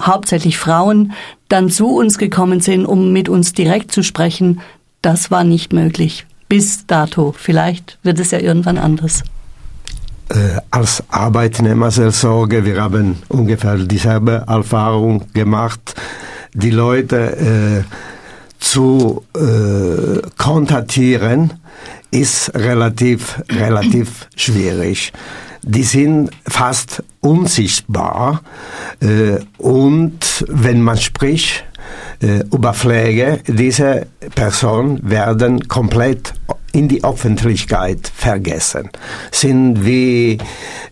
hauptsächlich 0.00 0.58
Frauen 0.58 1.12
dann 1.48 1.70
zu 1.70 1.88
uns 1.96 2.18
gekommen 2.18 2.60
sind, 2.60 2.84
um 2.84 3.12
mit 3.12 3.28
uns 3.28 3.52
direkt 3.52 3.92
zu 3.92 4.02
sprechen, 4.02 4.60
das 5.02 5.30
war 5.30 5.44
nicht 5.44 5.72
möglich. 5.72 6.26
Bis 6.48 6.86
dato. 6.86 7.34
Vielleicht 7.36 7.98
wird 8.02 8.18
es 8.18 8.32
ja 8.32 8.40
irgendwann 8.40 8.78
anders 8.78 9.22
als 10.70 11.02
Arbeitnehmerseelsorge, 11.08 12.64
wir 12.64 12.82
haben 12.82 13.22
ungefähr 13.28 13.76
dieselbe 13.76 14.44
Erfahrung 14.46 15.24
gemacht, 15.32 15.94
die 16.54 16.70
Leute 16.70 17.36
äh, 17.36 17.84
zu 18.58 19.24
äh, 19.36 20.22
kontaktieren, 20.38 21.54
ist 22.10 22.54
relativ, 22.54 23.42
relativ 23.50 24.28
schwierig. 24.36 25.12
Die 25.62 25.82
sind 25.82 26.30
fast 26.46 27.02
unsichtbar 27.20 28.42
äh, 29.00 29.38
und 29.58 30.44
wenn 30.48 30.80
man 30.82 30.96
spricht 30.96 31.64
äh, 32.20 32.44
über 32.52 32.72
Pflege, 32.72 33.40
diese 33.46 34.06
Personen 34.34 35.00
werden 35.08 35.66
komplett 35.68 36.34
in 36.74 36.88
die 36.88 37.04
Öffentlichkeit 37.04 38.10
vergessen, 38.14 38.90
sind 39.30 39.84
wie 39.84 40.38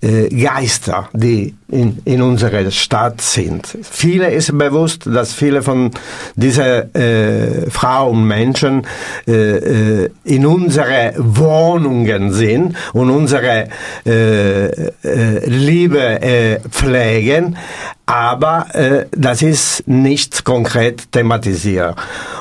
äh, 0.00 0.28
Geister, 0.28 1.08
die 1.12 1.54
in, 1.68 1.98
in 2.04 2.22
unserer 2.22 2.70
Stadt 2.70 3.20
sind. 3.20 3.66
Viele 3.82 4.30
ist 4.30 4.56
bewusst, 4.56 5.06
dass 5.06 5.32
viele 5.32 5.62
von 5.62 5.90
diesen 6.36 6.94
äh, 6.94 7.70
Frauen, 7.70 8.26
Menschen 8.26 8.86
äh, 9.26 9.32
äh, 9.32 10.10
in 10.24 10.46
unsere 10.46 11.14
Wohnungen 11.16 12.32
sind 12.32 12.76
und 12.92 13.10
unsere 13.10 13.68
äh, 14.06 14.66
äh, 14.66 15.46
Liebe 15.46 16.60
pflegen, 16.70 17.56
aber 18.06 18.74
äh, 18.74 19.06
das 19.12 19.42
ist 19.42 19.86
nicht 19.86 20.44
konkret 20.44 21.12
thematisiert. 21.12 21.96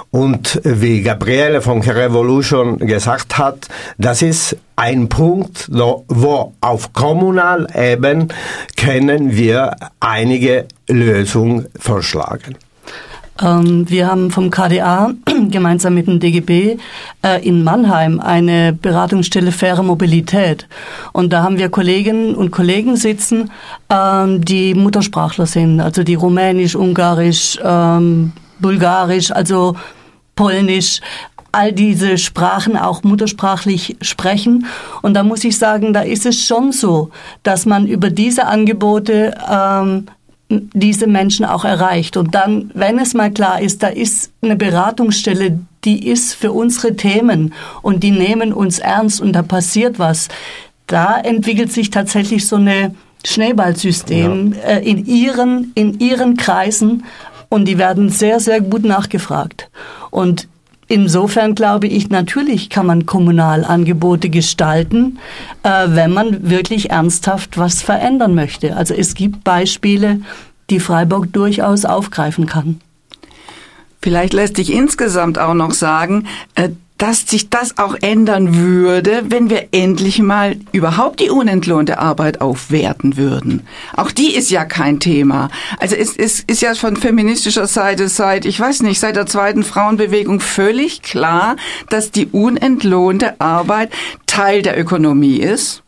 Und 0.10 0.60
wie 0.64 1.02
Gabriele 1.02 1.62
von 1.62 1.82
Revolution 1.82 2.78
gesagt 2.80 3.38
hat, 3.38 3.68
das 3.98 4.22
ist 4.22 4.58
ein 4.76 5.08
Punkt, 5.08 5.70
wo 5.72 6.54
auf 6.60 6.94
kommunal 6.94 7.68
eben 7.76 8.28
können 8.76 9.36
wir 9.36 9.76
einige 10.00 10.68
Lösungen 10.88 11.68
vorschlagen. 11.80 12.58
Ähm, 13.42 13.90
wir 13.90 14.08
haben 14.08 14.32
vom 14.32 14.50
KDA 14.50 15.12
gemeinsam 15.50 15.96
mit 15.96 16.08
dem 16.08 16.20
DGB 16.20 16.78
äh, 17.24 17.48
in 17.48 17.64
Mannheim 17.64 18.20
eine 18.20 18.74
Beratungsstelle 18.74 19.52
faire 19.52 19.84
Mobilität. 19.84 20.68
Und 21.14 21.34
da 21.34 21.44
haben 21.44 21.58
wir 21.58 21.70
Kolleginnen 21.70 22.36
und 22.36 22.52
Kollegen 22.52 22.96
sitzen, 22.96 23.52
ähm, 23.90 24.44
die 24.44 24.74
Muttersprachler 24.74 25.46
sind, 25.46 25.80
also 25.80 26.04
die 26.04 26.16
Rumänisch, 26.16 26.76
Ungarisch, 26.76 27.58
ähm, 27.64 28.34
Bulgarisch, 28.60 29.32
also 29.32 29.76
Polnisch, 30.36 31.02
all 31.52 31.74
diese 31.74 32.18
Sprachen 32.18 32.78
auch 32.78 33.04
muttersprachlich 33.04 33.98
sprechen. 34.02 34.66
Und 35.02 35.16
da 35.16 35.24
muss 35.24 35.44
ich 35.44 35.58
sagen, 35.58 35.94
da 35.94 36.02
ist 36.02 36.26
es 36.26 36.46
schon 36.46 36.72
so, 36.72 37.10
dass 37.44 37.66
man 37.66 37.88
über 37.88 38.10
diese 38.10 38.48
Angebote 38.48 39.36
ähm, 39.50 40.06
diese 40.74 41.08
Menschen 41.08 41.46
auch 41.46 41.66
erreicht. 41.66 42.18
Und 42.18 42.36
dann, 42.36 42.72
wenn 42.74 43.00
es 43.00 43.14
mal 43.14 43.32
klar 43.32 43.62
ist, 43.62 43.84
da 43.84 43.88
ist 43.88 44.32
eine 44.42 44.56
Beratungsstelle, 44.56 45.60
die 45.84 46.08
ist 46.08 46.34
für 46.34 46.52
unsere 46.52 46.96
Themen 46.96 47.54
und 47.82 48.04
die 48.04 48.12
nehmen 48.12 48.54
uns 48.54 48.80
ernst 48.80 49.22
und 49.22 49.34
da 49.34 49.42
passiert 49.42 50.00
was, 50.00 50.28
da 50.88 51.18
entwickelt 51.18 51.72
sich 51.72 51.90
tatsächlich 51.90 52.48
so 52.48 52.58
eine 52.58 52.94
Schneeballsystem 53.26 54.54
ja. 54.54 54.60
äh, 54.60 54.90
in 54.90 55.06
ihren 55.06 55.72
in 55.76 56.00
ihren 56.00 56.38
Kreisen 56.38 57.06
und 57.50 57.68
die 57.68 57.78
werden 57.78 58.10
sehr 58.10 58.40
sehr 58.40 58.62
gut 58.62 58.84
nachgefragt 58.84 59.70
und 60.10 60.48
Insofern 60.92 61.56
glaube 61.56 61.88
ich, 61.88 62.10
natürlich 62.10 62.70
kann 62.70 62.86
man 62.86 63.06
Kommunalangebote 63.06 64.30
gestalten, 64.30 65.20
äh, 65.64 65.88
wenn 65.88 66.12
man 66.12 66.50
wirklich 66.50 66.90
ernsthaft 66.90 67.58
was 67.58 67.82
verändern 67.82 68.36
möchte. 68.36 68.76
Also 68.76 68.94
es 68.94 69.14
gibt 69.14 69.46
Beispiele, 69.46 70.20
die 70.70 70.82
Freiburg 70.82 71.32
durchaus 71.32 71.86
aufgreifen 71.86 72.46
kann. 72.46 72.82
Vielleicht 74.02 74.34
lässt 74.34 74.58
sich 74.58 74.74
insgesamt 74.74 75.40
auch 75.40 75.54
noch 75.54 75.72
sagen, 75.72 76.28
äh, 76.56 76.72
dass 77.02 77.28
sich 77.28 77.50
das 77.50 77.80
auch 77.80 77.96
ändern 78.00 78.56
würde, 78.56 79.24
wenn 79.30 79.50
wir 79.50 79.70
endlich 79.72 80.20
mal 80.20 80.58
überhaupt 80.72 81.20
die 81.20 81.32
unentlohnte 81.32 81.98
Arbeit 81.98 82.42
aufwerten 82.42 83.18
würden. 83.18 83.66
Auch 83.98 84.12
die 84.12 84.36
ist 84.36 84.52
ja 84.52 84.66
kein 84.66 85.00
Thema. 85.00 85.50
Also 85.80 85.96
es, 85.96 86.16
es 86.16 86.42
ist 86.42 86.62
ja 86.62 86.76
von 86.76 86.96
feministischer 86.96 87.66
Seite 87.66 88.08
seit, 88.08 88.46
ich 88.46 88.60
weiß 88.60 88.84
nicht, 88.84 89.00
seit 89.00 89.16
der 89.16 89.26
zweiten 89.26 89.64
Frauenbewegung 89.64 90.42
völlig 90.42 91.02
klar, 91.02 91.56
dass 91.90 92.12
die 92.12 92.28
unentlohnte 92.28 93.42
Arbeit 93.42 93.92
Teil 94.28 94.62
der 94.62 94.80
Ökonomie 94.80 95.38
ist 95.38 95.82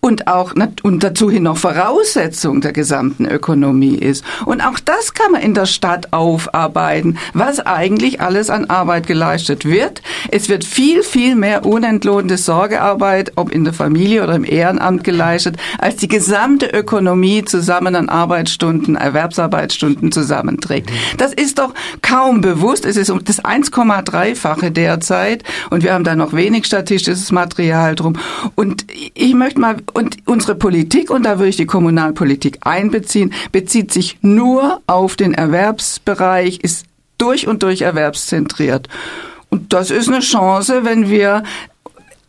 und 0.00 0.26
auch 0.26 0.54
und 0.82 1.02
dazu 1.02 1.30
hin 1.30 1.44
noch 1.44 1.58
Voraussetzung 1.58 2.60
der 2.60 2.72
gesamten 2.72 3.26
Ökonomie 3.26 3.96
ist. 3.96 4.24
Und 4.44 4.60
auch 4.60 4.78
das 4.78 5.14
kann 5.14 5.32
man 5.32 5.42
in 5.42 5.54
der 5.54 5.66
Stadt 5.66 6.12
aufarbeiten, 6.12 7.18
was 7.34 7.60
eigentlich 7.60 8.20
alles 8.20 8.50
an 8.50 8.66
Arbeit 8.66 9.06
geleistet 9.06 9.64
wird. 9.64 10.02
Es 10.30 10.48
wird 10.48 10.64
viel, 10.64 11.02
viel 11.02 11.34
mehr 11.34 11.66
unentlohnte 11.66 12.36
Sorgearbeit, 12.36 13.32
ob 13.36 13.50
in 13.50 13.64
der 13.64 13.72
Familie 13.72 14.22
oder 14.22 14.34
im 14.34 14.44
Ehrenamt 14.44 15.04
geleistet, 15.04 15.56
als 15.78 15.96
die 15.96 16.08
gesamte 16.08 16.66
Ökonomie 16.66 17.44
zusammen 17.44 17.94
an 17.94 18.08
Arbeitsstunden, 18.08 18.96
Erwerbsarbeitsstunden 18.96 20.12
zusammenträgt. 20.12 20.90
Das 21.16 21.32
ist 21.32 21.58
doch 21.58 21.74
kaum 22.02 22.40
bewusst. 22.40 22.84
Es 22.84 22.96
ist 22.96 23.10
um 23.10 23.24
das 23.24 23.44
1,3-fache 23.44 24.70
derzeit 24.70 25.44
und 25.70 25.82
wir 25.82 25.94
haben 25.94 26.04
da 26.04 26.14
noch 26.14 26.32
wenig 26.32 26.66
statistisches 26.66 27.32
Material 27.32 27.94
drum. 27.94 28.14
Und 28.54 28.86
ich 29.14 29.34
möchte 29.34 29.60
mal 29.60 29.67
und 29.94 30.16
unsere 30.26 30.54
Politik, 30.54 31.10
und 31.10 31.24
da 31.24 31.38
würde 31.38 31.48
ich 31.48 31.56
die 31.56 31.66
Kommunalpolitik 31.66 32.58
einbeziehen, 32.62 33.32
bezieht 33.52 33.92
sich 33.92 34.18
nur 34.22 34.80
auf 34.86 35.16
den 35.16 35.34
Erwerbsbereich, 35.34 36.60
ist 36.60 36.86
durch 37.18 37.48
und 37.48 37.62
durch 37.62 37.82
erwerbszentriert. 37.82 38.88
Und 39.50 39.72
das 39.72 39.90
ist 39.90 40.08
eine 40.08 40.20
Chance, 40.20 40.84
wenn 40.84 41.08
wir 41.08 41.42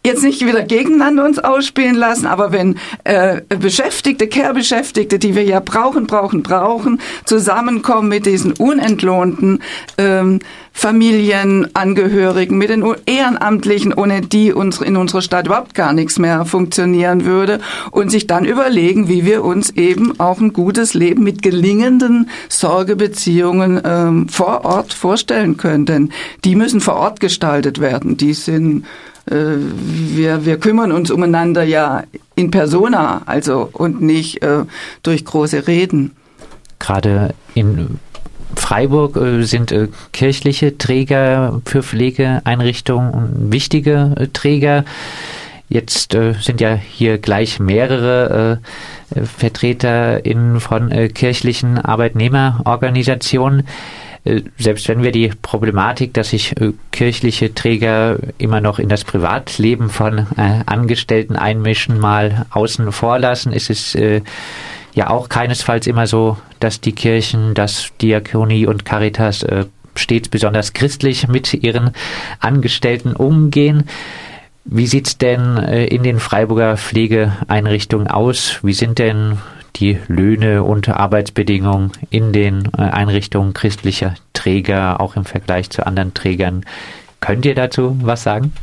jetzt 0.05 0.23
nicht 0.23 0.45
wieder 0.45 0.63
gegeneinander 0.63 1.25
uns 1.25 1.39
ausspielen 1.39 1.95
lassen, 1.95 2.25
aber 2.25 2.53
wenn 2.53 2.77
äh, 3.03 3.41
Beschäftigte, 3.49 4.27
Care-Beschäftigte, 4.27 5.19
die 5.19 5.35
wir 5.35 5.43
ja 5.43 5.59
brauchen, 5.59 6.07
brauchen, 6.07 6.41
brauchen, 6.41 7.01
zusammenkommen 7.25 8.07
mit 8.07 8.25
diesen 8.25 8.53
unentlohnten 8.53 9.59
ähm, 9.97 10.39
Familienangehörigen, 10.71 12.57
mit 12.57 12.69
den 12.69 12.85
Ehrenamtlichen, 13.05 13.93
ohne 13.93 14.21
die 14.21 14.53
uns 14.53 14.79
in 14.79 14.95
unserer 14.95 15.21
Stadt 15.21 15.47
überhaupt 15.47 15.73
gar 15.73 15.91
nichts 15.91 16.17
mehr 16.17 16.45
funktionieren 16.45 17.25
würde 17.25 17.59
und 17.91 18.09
sich 18.09 18.25
dann 18.25 18.45
überlegen, 18.45 19.09
wie 19.09 19.25
wir 19.25 19.43
uns 19.43 19.71
eben 19.71 20.17
auch 20.21 20.39
ein 20.39 20.53
gutes 20.53 20.93
Leben 20.93 21.23
mit 21.23 21.41
gelingenden 21.41 22.29
Sorgebeziehungen 22.47 23.81
ähm, 23.83 24.29
vor 24.29 24.63
Ort 24.63 24.93
vorstellen 24.93 25.57
können. 25.57 25.85
Denn 25.85 26.13
die 26.45 26.55
müssen 26.55 26.79
vor 26.79 26.95
Ort 26.95 27.19
gestaltet 27.19 27.81
werden. 27.81 28.15
Die 28.15 28.33
sind 28.33 28.85
wir, 29.29 30.45
wir 30.45 30.59
kümmern 30.59 30.91
uns 30.91 31.11
umeinander 31.11 31.63
ja 31.63 32.03
in 32.35 32.51
persona, 32.51 33.21
also 33.25 33.69
und 33.71 34.01
nicht 34.01 34.41
äh, 34.41 34.65
durch 35.03 35.25
große 35.25 35.67
Reden. 35.67 36.15
Gerade 36.79 37.33
in 37.53 37.99
Freiburg 38.55 39.15
äh, 39.15 39.43
sind 39.43 39.71
äh, 39.71 39.87
kirchliche 40.11 40.77
Träger 40.77 41.61
für 41.65 41.83
Pflegeeinrichtungen 41.83 43.51
wichtige 43.51 44.15
äh, 44.17 44.27
Träger. 44.27 44.85
Jetzt 45.69 46.15
äh, 46.15 46.33
sind 46.33 46.61
ja 46.61 46.73
hier 46.75 47.17
gleich 47.19 47.59
mehrere 47.59 48.59
VertreterInnen 49.11 50.59
von 50.59 50.91
kirchlichen 51.13 51.79
Arbeitnehmerorganisationen. 51.79 53.63
Äh, 54.29 54.43
selbst 54.57 54.87
wenn 54.87 55.03
wir 55.03 55.11
die 55.11 55.31
Problematik, 55.41 56.13
dass 56.13 56.29
sich 56.29 56.59
äh, 56.59 56.73
kirchliche 56.91 57.53
Träger 57.53 58.17
immer 58.37 58.61
noch 58.61 58.79
in 58.79 58.89
das 58.89 59.03
Privatleben 59.03 59.89
von 59.89 60.19
äh, 60.37 60.61
Angestellten 60.65 61.35
einmischen, 61.35 61.99
mal 61.99 62.45
außen 62.51 62.91
vor 62.91 63.19
lassen, 63.19 63.51
ist 63.51 63.69
es 63.69 63.97
ja 64.93 65.09
auch 65.09 65.29
keinesfalls 65.29 65.87
immer 65.87 66.07
so, 66.07 66.37
dass 66.59 66.81
die 66.81 66.91
Kirchen, 66.93 67.53
dass 67.53 67.91
Diakonie 68.01 68.65
und 68.65 68.85
Caritas 68.85 69.45
stets 69.95 70.29
besonders 70.29 70.73
christlich 70.73 71.27
mit 71.27 71.53
ihren 71.53 71.91
Angestellten 72.39 73.13
umgehen. 73.13 73.83
Wie 74.65 74.87
sieht's 74.87 75.17
denn 75.17 75.57
in 75.57 76.03
den 76.03 76.19
Freiburger 76.19 76.77
Pflegeeinrichtungen 76.77 78.07
aus? 78.07 78.59
Wie 78.63 78.73
sind 78.73 78.99
denn 78.99 79.37
die 79.75 79.99
Löhne 80.07 80.63
und 80.63 80.89
Arbeitsbedingungen 80.89 81.91
in 82.09 82.33
den 82.33 82.69
äh, 82.77 82.81
Einrichtungen 82.81 83.53
christlicher 83.53 84.15
Träger, 84.33 84.99
auch 84.99 85.15
im 85.15 85.25
Vergleich 85.25 85.69
zu 85.69 85.85
anderen 85.85 86.13
Trägern. 86.13 86.65
Könnt 87.19 87.45
ihr 87.45 87.55
dazu 87.55 87.97
was 88.01 88.23
sagen? 88.23 88.53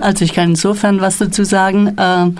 Also 0.00 0.24
ich 0.24 0.32
kann 0.32 0.50
insofern 0.50 1.00
was 1.00 1.18
dazu 1.18 1.44
sagen, 1.44 1.96
äh, 1.98 2.30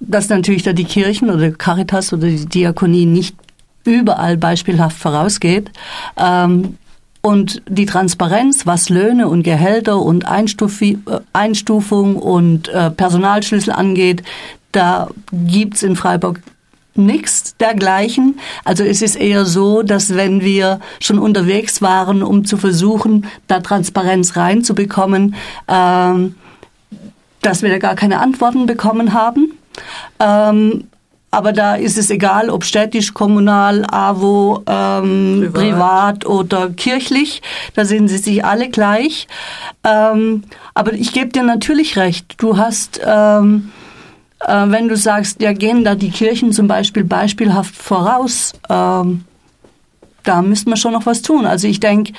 dass 0.00 0.28
natürlich 0.28 0.62
da 0.62 0.72
die 0.72 0.84
Kirchen 0.84 1.30
oder 1.30 1.50
Caritas 1.50 2.12
oder 2.12 2.28
die 2.28 2.46
Diakonie 2.46 3.06
nicht 3.06 3.36
überall 3.84 4.36
beispielhaft 4.36 4.98
vorausgeht. 4.98 5.70
Ähm, 6.16 6.76
und 7.22 7.62
die 7.68 7.86
Transparenz, 7.86 8.66
was 8.66 8.88
Löhne 8.88 9.28
und 9.28 9.42
Gehälter 9.42 10.00
und 10.00 10.24
äh, 10.24 10.96
Einstufung 11.32 12.16
und 12.16 12.70
Personalschlüssel 12.96 13.72
angeht, 13.72 14.22
da 14.70 15.08
gibt's 15.32 15.82
in 15.82 15.96
Freiburg 15.96 16.40
nichts 16.98 17.56
dergleichen. 17.56 18.38
Also 18.64 18.84
es 18.84 19.02
ist 19.02 19.16
eher 19.16 19.44
so, 19.44 19.82
dass 19.82 20.14
wenn 20.14 20.40
wir 20.40 20.80
schon 21.00 21.18
unterwegs 21.18 21.82
waren, 21.82 22.22
um 22.22 22.44
zu 22.44 22.56
versuchen, 22.56 23.26
da 23.46 23.60
Transparenz 23.60 24.36
reinzubekommen, 24.36 25.34
ähm, 25.68 26.34
dass 27.42 27.62
wir 27.62 27.70
da 27.70 27.78
gar 27.78 27.94
keine 27.94 28.20
Antworten 28.20 28.66
bekommen 28.66 29.12
haben. 29.12 29.52
Ähm, 30.18 30.84
aber 31.30 31.52
da 31.52 31.74
ist 31.74 31.98
es 31.98 32.08
egal, 32.10 32.48
ob 32.48 32.64
städtisch, 32.64 33.12
kommunal, 33.12 33.84
AWO, 33.90 34.62
ähm, 34.66 35.50
privat. 35.52 36.20
privat. 36.20 36.26
oder 36.26 36.70
kirchlich. 36.70 37.42
Da 37.74 37.84
sind 37.84 38.08
sie 38.08 38.18
sich 38.18 38.44
alle 38.44 38.70
gleich. 38.70 39.28
Ähm, 39.84 40.44
aber 40.72 40.94
ich 40.94 41.12
gebe 41.12 41.28
dir 41.28 41.42
natürlich 41.42 41.98
recht. 41.98 42.36
Du 42.38 42.56
hast 42.56 43.00
ähm, 43.04 43.70
äh, 44.46 44.64
wenn 44.68 44.88
du 44.88 44.96
sagst, 44.96 45.42
ja, 45.42 45.52
gehen 45.52 45.84
da 45.84 45.94
die 45.94 46.10
Kirchen 46.10 46.52
zum 46.52 46.68
Beispiel 46.68 47.04
beispielhaft 47.04 47.74
voraus, 47.74 48.52
ähm, 48.68 49.24
da 50.22 50.42
müssten 50.42 50.70
wir 50.70 50.76
schon 50.76 50.92
noch 50.92 51.06
was 51.06 51.22
tun. 51.22 51.46
Also 51.46 51.66
ich 51.66 51.80
denke, 51.80 52.12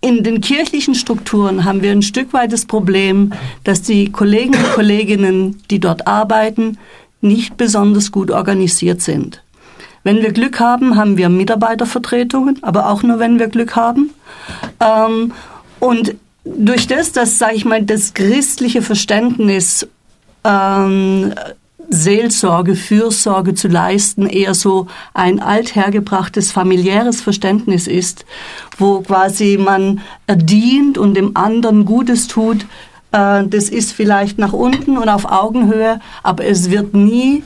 in 0.00 0.22
den 0.22 0.42
kirchlichen 0.42 0.94
Strukturen 0.94 1.64
haben 1.64 1.80
wir 1.80 1.90
ein 1.90 2.02
Stück 2.02 2.34
weit 2.34 2.52
das 2.52 2.66
Problem, 2.66 3.32
dass 3.64 3.80
die 3.80 4.12
Kollegen 4.12 4.54
und 4.54 4.72
Kolleginnen, 4.74 5.62
die 5.70 5.80
dort 5.80 6.06
arbeiten, 6.06 6.78
nicht 7.22 7.56
besonders 7.56 8.12
gut 8.12 8.30
organisiert 8.30 9.00
sind. 9.00 9.42
Wenn 10.02 10.20
wir 10.20 10.32
Glück 10.32 10.60
haben, 10.60 10.96
haben 10.96 11.16
wir 11.16 11.30
Mitarbeitervertretungen, 11.30 12.62
aber 12.62 12.90
auch 12.90 13.02
nur, 13.02 13.18
wenn 13.18 13.38
wir 13.38 13.48
Glück 13.48 13.74
haben. 13.74 14.10
Ähm, 14.78 15.32
und 15.80 16.14
durch 16.44 16.86
das, 16.86 17.12
dass, 17.12 17.38
sage 17.38 17.54
ich 17.54 17.64
mal, 17.64 17.82
das 17.82 18.12
christliche 18.12 18.82
Verständnis 18.82 19.88
ähm, 20.44 21.32
Seelsorge, 21.90 22.76
Fürsorge 22.76 23.54
zu 23.54 23.68
leisten, 23.68 24.26
eher 24.26 24.54
so 24.54 24.86
ein 25.12 25.40
althergebrachtes 25.40 26.52
familiäres 26.52 27.20
Verständnis 27.20 27.86
ist, 27.86 28.24
wo 28.78 29.00
quasi 29.00 29.58
man 29.58 30.00
dient 30.28 30.98
und 30.98 31.14
dem 31.14 31.36
anderen 31.36 31.84
Gutes 31.84 32.26
tut. 32.26 32.66
Äh, 33.12 33.44
das 33.46 33.68
ist 33.68 33.92
vielleicht 33.92 34.38
nach 34.38 34.52
unten 34.52 34.98
und 34.98 35.08
auf 35.08 35.24
Augenhöhe, 35.24 36.00
aber 36.22 36.44
es 36.44 36.70
wird 36.70 36.94
nie 36.94 37.42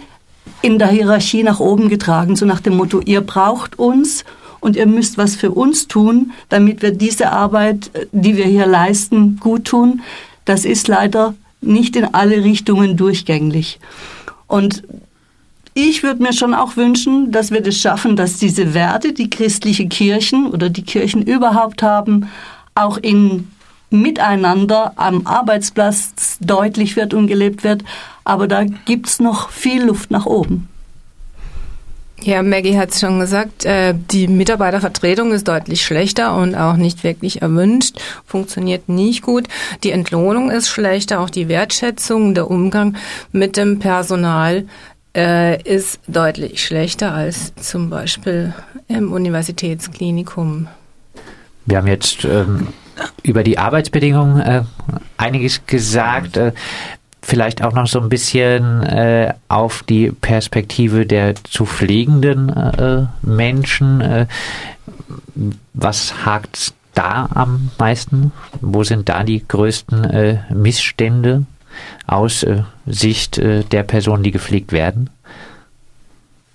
in 0.63 0.79
der 0.79 0.89
Hierarchie 0.89 1.43
nach 1.43 1.61
oben 1.61 1.89
getragen, 1.89 2.37
so 2.37 2.45
nach 2.47 2.61
dem 2.61 2.77
Motto, 2.77 3.01
ihr 3.01 3.21
braucht 3.21 3.79
uns 3.79 4.25
und 4.61 4.77
ihr 4.77 4.87
müsst 4.87 5.19
was 5.19 5.37
für 5.37 5.53
uns 5.53 5.87
tun, 5.87 6.33
damit 6.49 6.83
wir 6.83 6.91
diese 6.91 7.31
Arbeit, 7.31 7.91
die 8.11 8.37
wir 8.37 8.47
hier 8.47 8.67
leisten, 8.67 9.39
gut 9.39 9.67
tun. 9.67 10.03
Das 10.45 10.65
ist 10.65 10.89
leider 10.89 11.35
nicht 11.61 11.97
in 11.97 12.14
alle 12.14 12.44
Richtungen 12.44 12.97
durchgängig. 12.97 13.79
Und 14.47 14.83
ich 15.75 16.03
würde 16.03 16.23
mir 16.23 16.33
schon 16.33 16.55
auch 16.55 16.77
wünschen, 16.77 17.31
dass 17.31 17.51
wir 17.51 17.61
das 17.61 17.77
schaffen, 17.77 18.16
dass 18.16 18.38
diese 18.38 18.75
Werte, 18.75 19.12
die 19.12 19.31
christliche 19.31 19.87
Kirchen 19.87 20.49
oder 20.49 20.71
die 20.71 20.83
Kirchen 20.83 21.23
überhaupt 21.23 21.83
haben, 21.83 22.29
auch 22.75 22.97
in 22.99 23.49
Miteinander 23.90 24.92
am 24.97 25.27
Arbeitsplatz 25.27 26.37
deutlich 26.40 26.97
wird 26.97 27.14
und 27.14 27.27
gelebt 27.27 27.64
wird. 27.64 27.85
Aber 28.25 28.49
da 28.49 28.64
gibt's 28.64 29.18
noch 29.18 29.51
viel 29.51 29.85
Luft 29.85 30.11
nach 30.11 30.27
oben. 30.27 30.68
Ja, 32.22 32.42
Maggie 32.42 32.76
hat 32.76 32.90
es 32.90 33.00
schon 33.00 33.20
gesagt, 33.20 33.64
äh, 33.64 33.94
die 33.94 34.26
Mitarbeitervertretung 34.26 35.33
ist 35.33 35.46
deutlich 35.46 35.85
schlechter 35.85 36.37
und 36.37 36.54
auch 36.57 36.76
nicht 36.76 37.04
wirklich 37.04 37.42
erwünscht, 37.42 38.00
funktioniert 38.26 38.88
nicht 38.88 39.22
gut. 39.22 39.46
Die 39.85 39.92
Entlohnung 39.92 40.50
ist 40.50 40.68
schlechter, 40.68 41.20
auch 41.20 41.31
die 41.31 41.48
Wertschätzung, 41.48 42.35
der 42.35 42.50
Umgang 42.50 42.96
mit 43.31 43.57
dem 43.57 43.78
Personal 43.78 44.66
äh, 45.16 45.62
ist 45.62 46.00
deutlich 46.09 46.64
schlechter 46.64 47.14
als 47.14 47.54
zum 47.54 47.88
Beispiel 47.88 48.52
im 48.88 49.12
Universitätsklinikum. 49.12 50.68
Wir 51.66 51.78
haben 51.78 51.87
jetzt 51.87 52.24
ähm, 52.24 52.68
über 53.22 53.42
die 53.44 53.59
Arbeitsbedingungen 53.59 54.40
äh, 54.40 54.62
einiges 55.16 55.66
gesagt. 55.66 56.37
Äh, 56.37 56.52
vielleicht 57.29 57.62
auch 57.62 57.75
noch 57.75 57.87
so 57.87 58.01
ein 58.01 58.09
bisschen 58.09 58.83
äh, 58.83 59.35
auf 59.49 59.83
die 59.83 60.11
Perspektive 60.11 61.05
der 61.05 61.35
zu 61.45 61.67
pflegenden 61.67 62.49
äh, 62.49 63.07
Menschen. 63.21 64.01
Äh, 64.01 64.27
was 65.75 66.25
hakt 66.25 66.73
da 66.95 67.29
am 67.35 67.71
meisten? 67.79 68.33
Wo 68.62 68.83
sind 68.83 69.11
da 69.11 69.25
die 69.25 69.47
größten 69.47 70.05
äh, 70.05 70.38
Missstände 70.55 71.45
aus 72.07 72.45
äh, 72.45 72.62
Sicht 72.87 73.37
äh, 73.37 73.62
der 73.62 73.83
Personen, 73.83 74.23
die 74.23 74.33
gepflegt 74.33 74.73
werden? 74.73 75.11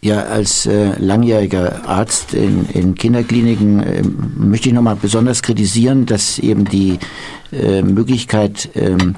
Ja, 0.01 0.23
als 0.23 0.65
äh, 0.65 0.99
langjähriger 0.99 1.87
Arzt 1.87 2.33
in, 2.33 2.65
in 2.69 2.95
Kinderkliniken 2.95 3.79
äh, 3.79 4.01
möchte 4.35 4.69
ich 4.69 4.75
nochmal 4.75 4.97
besonders 4.97 5.43
kritisieren, 5.43 6.07
dass 6.07 6.39
eben 6.39 6.65
die 6.65 6.97
äh, 7.53 7.81
Möglichkeit 7.81 8.69
ähm, 8.75 9.15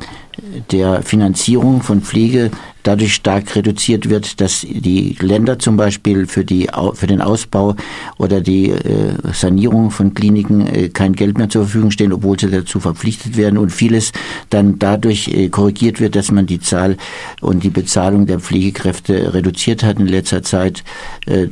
der 0.71 1.02
Finanzierung 1.02 1.82
von 1.82 2.02
Pflege 2.02 2.52
dadurch 2.84 3.15
stark 3.15 3.56
reduziert 3.56 4.10
wird, 4.10 4.41
dass 4.41 4.62
die 4.62 5.17
Länder 5.19 5.58
zum 5.58 5.76
Beispiel 5.76 6.28
für, 6.28 6.45
die, 6.45 6.69
für 6.93 7.08
den 7.08 7.21
Ausbau 7.21 7.76
oder 8.17 8.41
die 8.41 8.69
äh, 8.69 9.13
Sanierung 9.34 9.89
von 9.89 10.13
Kliniken 10.13 10.67
äh, 10.67 10.89
kein 10.89 11.13
Geld 11.13 11.38
mehr 11.38 11.50
zur 11.50 11.63
Verfügung 11.63 11.89
stehen, 11.89 12.13
obwohl 12.13 12.39
sie 12.39 12.52
dazu 12.52 12.80
verpflichtet 12.80 13.38
werden 13.38 13.58
und 13.58 13.71
vieles 13.71 14.12
dann 14.52 14.78
dadurch 14.78 15.50
korrigiert 15.50 16.00
wird, 16.00 16.15
dass 16.15 16.32
man 16.32 16.45
die 16.45 16.60
Zahl 16.60 16.98
und 17.41 17.63
die 17.63 17.69
Bezahlung 17.69 18.28
der 18.28 18.39
Pflegekräfte 18.39 19.34
reduziert 19.34 19.84
hat 19.84 20.00
in 20.00 20.08
letzter 20.08 20.43
Zeit, 20.43 20.84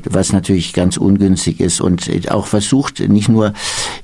was 0.03 0.33
natürlich 0.33 0.73
ganz 0.73 0.97
ungünstig 0.97 1.59
ist 1.59 1.81
und 1.81 2.09
auch 2.29 2.45
versucht, 2.45 2.99
nicht 2.99 3.29
nur 3.29 3.53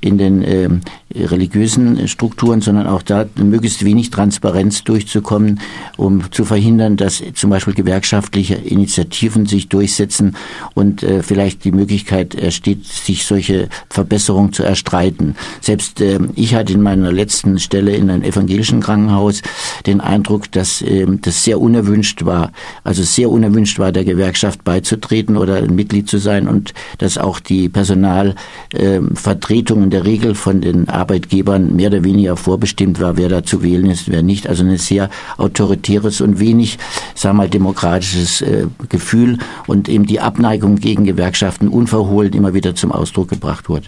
in 0.00 0.18
den 0.18 0.82
religiösen 1.14 2.08
Strukturen, 2.08 2.60
sondern 2.60 2.86
auch 2.86 3.02
da 3.02 3.26
möglichst 3.36 3.84
wenig 3.84 4.10
Transparenz 4.10 4.84
durchzukommen, 4.84 5.60
um 5.96 6.30
zu 6.30 6.44
verhindern, 6.44 6.96
dass 6.96 7.22
zum 7.34 7.50
Beispiel 7.50 7.74
gewerkschaftliche 7.74 8.54
Initiativen 8.54 9.46
sich 9.46 9.68
durchsetzen 9.68 10.36
und 10.74 11.02
äh, 11.02 11.22
vielleicht 11.22 11.64
die 11.64 11.72
Möglichkeit 11.72 12.36
ersteht, 12.36 12.86
sich 12.86 13.24
solche 13.24 13.68
Verbesserungen 13.88 14.52
zu 14.52 14.62
erstreiten. 14.62 15.34
Selbst 15.60 16.00
äh, 16.00 16.20
ich 16.36 16.54
hatte 16.54 16.74
in 16.74 16.82
meiner 16.82 17.10
letzten 17.10 17.58
Stelle 17.58 17.96
in 17.96 18.08
einem 18.08 18.22
evangelischen 18.22 18.78
Krankenhaus 18.80 19.42
den 19.86 20.00
Eindruck, 20.00 20.52
dass 20.52 20.80
äh, 20.82 21.06
das 21.20 21.42
sehr 21.42 21.60
unerwünscht 21.60 22.24
war, 22.24 22.52
also 22.84 23.02
sehr 23.02 23.30
unerwünscht 23.30 23.80
war, 23.80 23.90
der 23.90 24.04
Gewerkschaft 24.04 24.62
beizutreten 24.62 25.36
oder 25.36 25.56
ein 25.56 25.74
Mitglied 25.74 26.08
zu 26.08 26.18
sein 26.18 26.46
und 26.46 26.72
dass 26.98 27.18
auch 27.18 27.40
die 27.40 27.68
Personalvertretung 27.68 29.82
in 29.84 29.90
der 29.90 30.04
Regel 30.04 30.36
von 30.36 30.60
den 30.60 30.88
Arbeitgebern 31.00 31.74
mehr 31.74 31.88
oder 31.88 32.04
weniger 32.04 32.36
vorbestimmt 32.36 33.00
war, 33.00 33.16
wer 33.16 33.28
da 33.28 33.42
zu 33.42 33.62
wählen 33.62 33.90
ist, 33.90 34.10
wer 34.10 34.22
nicht. 34.22 34.46
Also 34.46 34.64
ein 34.64 34.76
sehr 34.76 35.10
autoritäres 35.38 36.20
und 36.20 36.38
wenig, 36.38 36.78
sagen 37.14 37.36
wir 37.36 37.44
mal, 37.44 37.48
demokratisches 37.48 38.42
äh, 38.42 38.66
Gefühl 38.88 39.38
und 39.66 39.88
eben 39.88 40.06
die 40.06 40.20
Abneigung 40.20 40.76
gegen 40.76 41.04
Gewerkschaften 41.04 41.68
unverhohlen 41.68 42.32
immer 42.32 42.54
wieder 42.54 42.74
zum 42.74 42.92
Ausdruck 42.92 43.28
gebracht 43.28 43.68
wurde. 43.68 43.86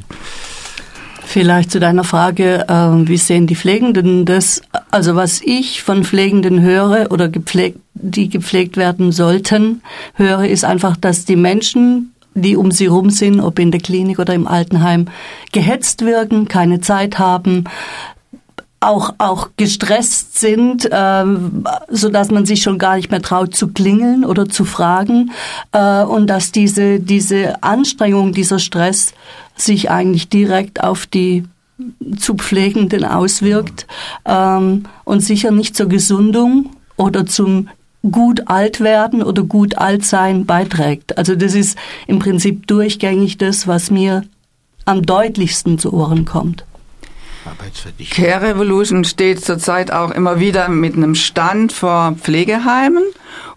Vielleicht 1.25 1.71
zu 1.71 1.81
deiner 1.81 2.05
Frage, 2.05 2.67
äh, 2.69 3.09
wie 3.09 3.17
sehen 3.17 3.47
die 3.47 3.57
Pflegenden 3.57 4.27
das? 4.27 4.61
Also 4.91 5.17
was 5.17 5.41
ich 5.43 5.83
von 5.83 6.05
Pflegenden 6.05 6.61
höre 6.61 7.11
oder 7.11 7.29
gepflegt, 7.29 7.79
die 7.95 8.29
gepflegt 8.29 8.77
werden 8.77 9.13
sollten, 9.13 9.83
höre, 10.15 10.45
ist 10.45 10.65
einfach, 10.65 10.97
dass 10.97 11.25
die 11.25 11.37
Menschen 11.37 12.12
die 12.35 12.57
um 12.57 12.71
sie 12.71 12.87
rum 12.87 13.11
sind, 13.11 13.41
ob 13.41 13.59
in 13.59 13.71
der 13.71 13.81
Klinik 13.81 14.19
oder 14.19 14.35
im 14.35 14.47
Altenheim, 14.47 15.07
gehetzt 15.53 16.05
wirken, 16.05 16.49
keine 16.49 16.81
Zeit 16.81 17.19
haben, 17.19 17.65
auch 18.83 19.15
auch 19.19 19.51
gestresst 19.57 20.41
sind, 20.41 20.89
ähm, 20.91 21.65
so 21.89 22.09
dass 22.09 22.31
man 22.31 22.47
sich 22.47 22.63
schon 22.63 22.79
gar 22.79 22.97
nicht 22.97 23.11
mehr 23.11 23.23
traut 23.23 23.55
zu 23.55 23.69
klingeln 23.69 24.25
oder 24.25 24.49
zu 24.49 24.65
fragen 24.65 25.31
äh, 25.71 26.03
und 26.03 26.27
dass 26.27 26.51
diese 26.51 26.99
diese 26.99 27.63
Anstrengung, 27.63 28.33
dieser 28.33 28.59
Stress 28.59 29.15
sich 29.57 29.91
eigentlich 29.91 30.29
direkt 30.29 30.83
auf 30.83 31.07
die 31.07 31.45
zu 32.19 32.35
Pflegenden 32.35 33.05
auswirkt 33.05 33.87
ähm, 34.25 34.85
und 35.05 35.21
sicher 35.21 35.53
nicht 35.53 35.77
zur 35.77 35.87
Gesundung 35.87 36.71
oder 36.97 37.25
zum 37.27 37.69
gut 38.11 38.49
alt 38.49 38.81
werden 38.81 39.23
oder 39.23 39.43
gut 39.43 39.79
alt 39.79 40.05
sein 40.05 40.45
beiträgt. 40.45 41.17
Also 41.19 41.37
das 41.37 41.55
ist 41.55 41.79
im 42.07 42.19
Prinzip 42.19 42.67
durchgängig 42.67 43.39
das, 43.39 43.67
was 43.67 43.91
mir 43.91 44.25
am 44.85 45.03
deutlichsten 45.03 45.79
zu 45.79 45.93
Ohren 45.93 46.25
kommt. 46.25 46.65
Care 48.11 48.43
Revolution 48.43 49.05
steht 49.05 49.45
zurzeit 49.45 49.91
auch 49.91 50.11
immer 50.13 50.39
wieder 50.39 50.69
mit 50.69 50.95
einem 50.95 51.15
Stand 51.15 51.73
vor 51.73 52.15
Pflegeheimen 52.21 53.03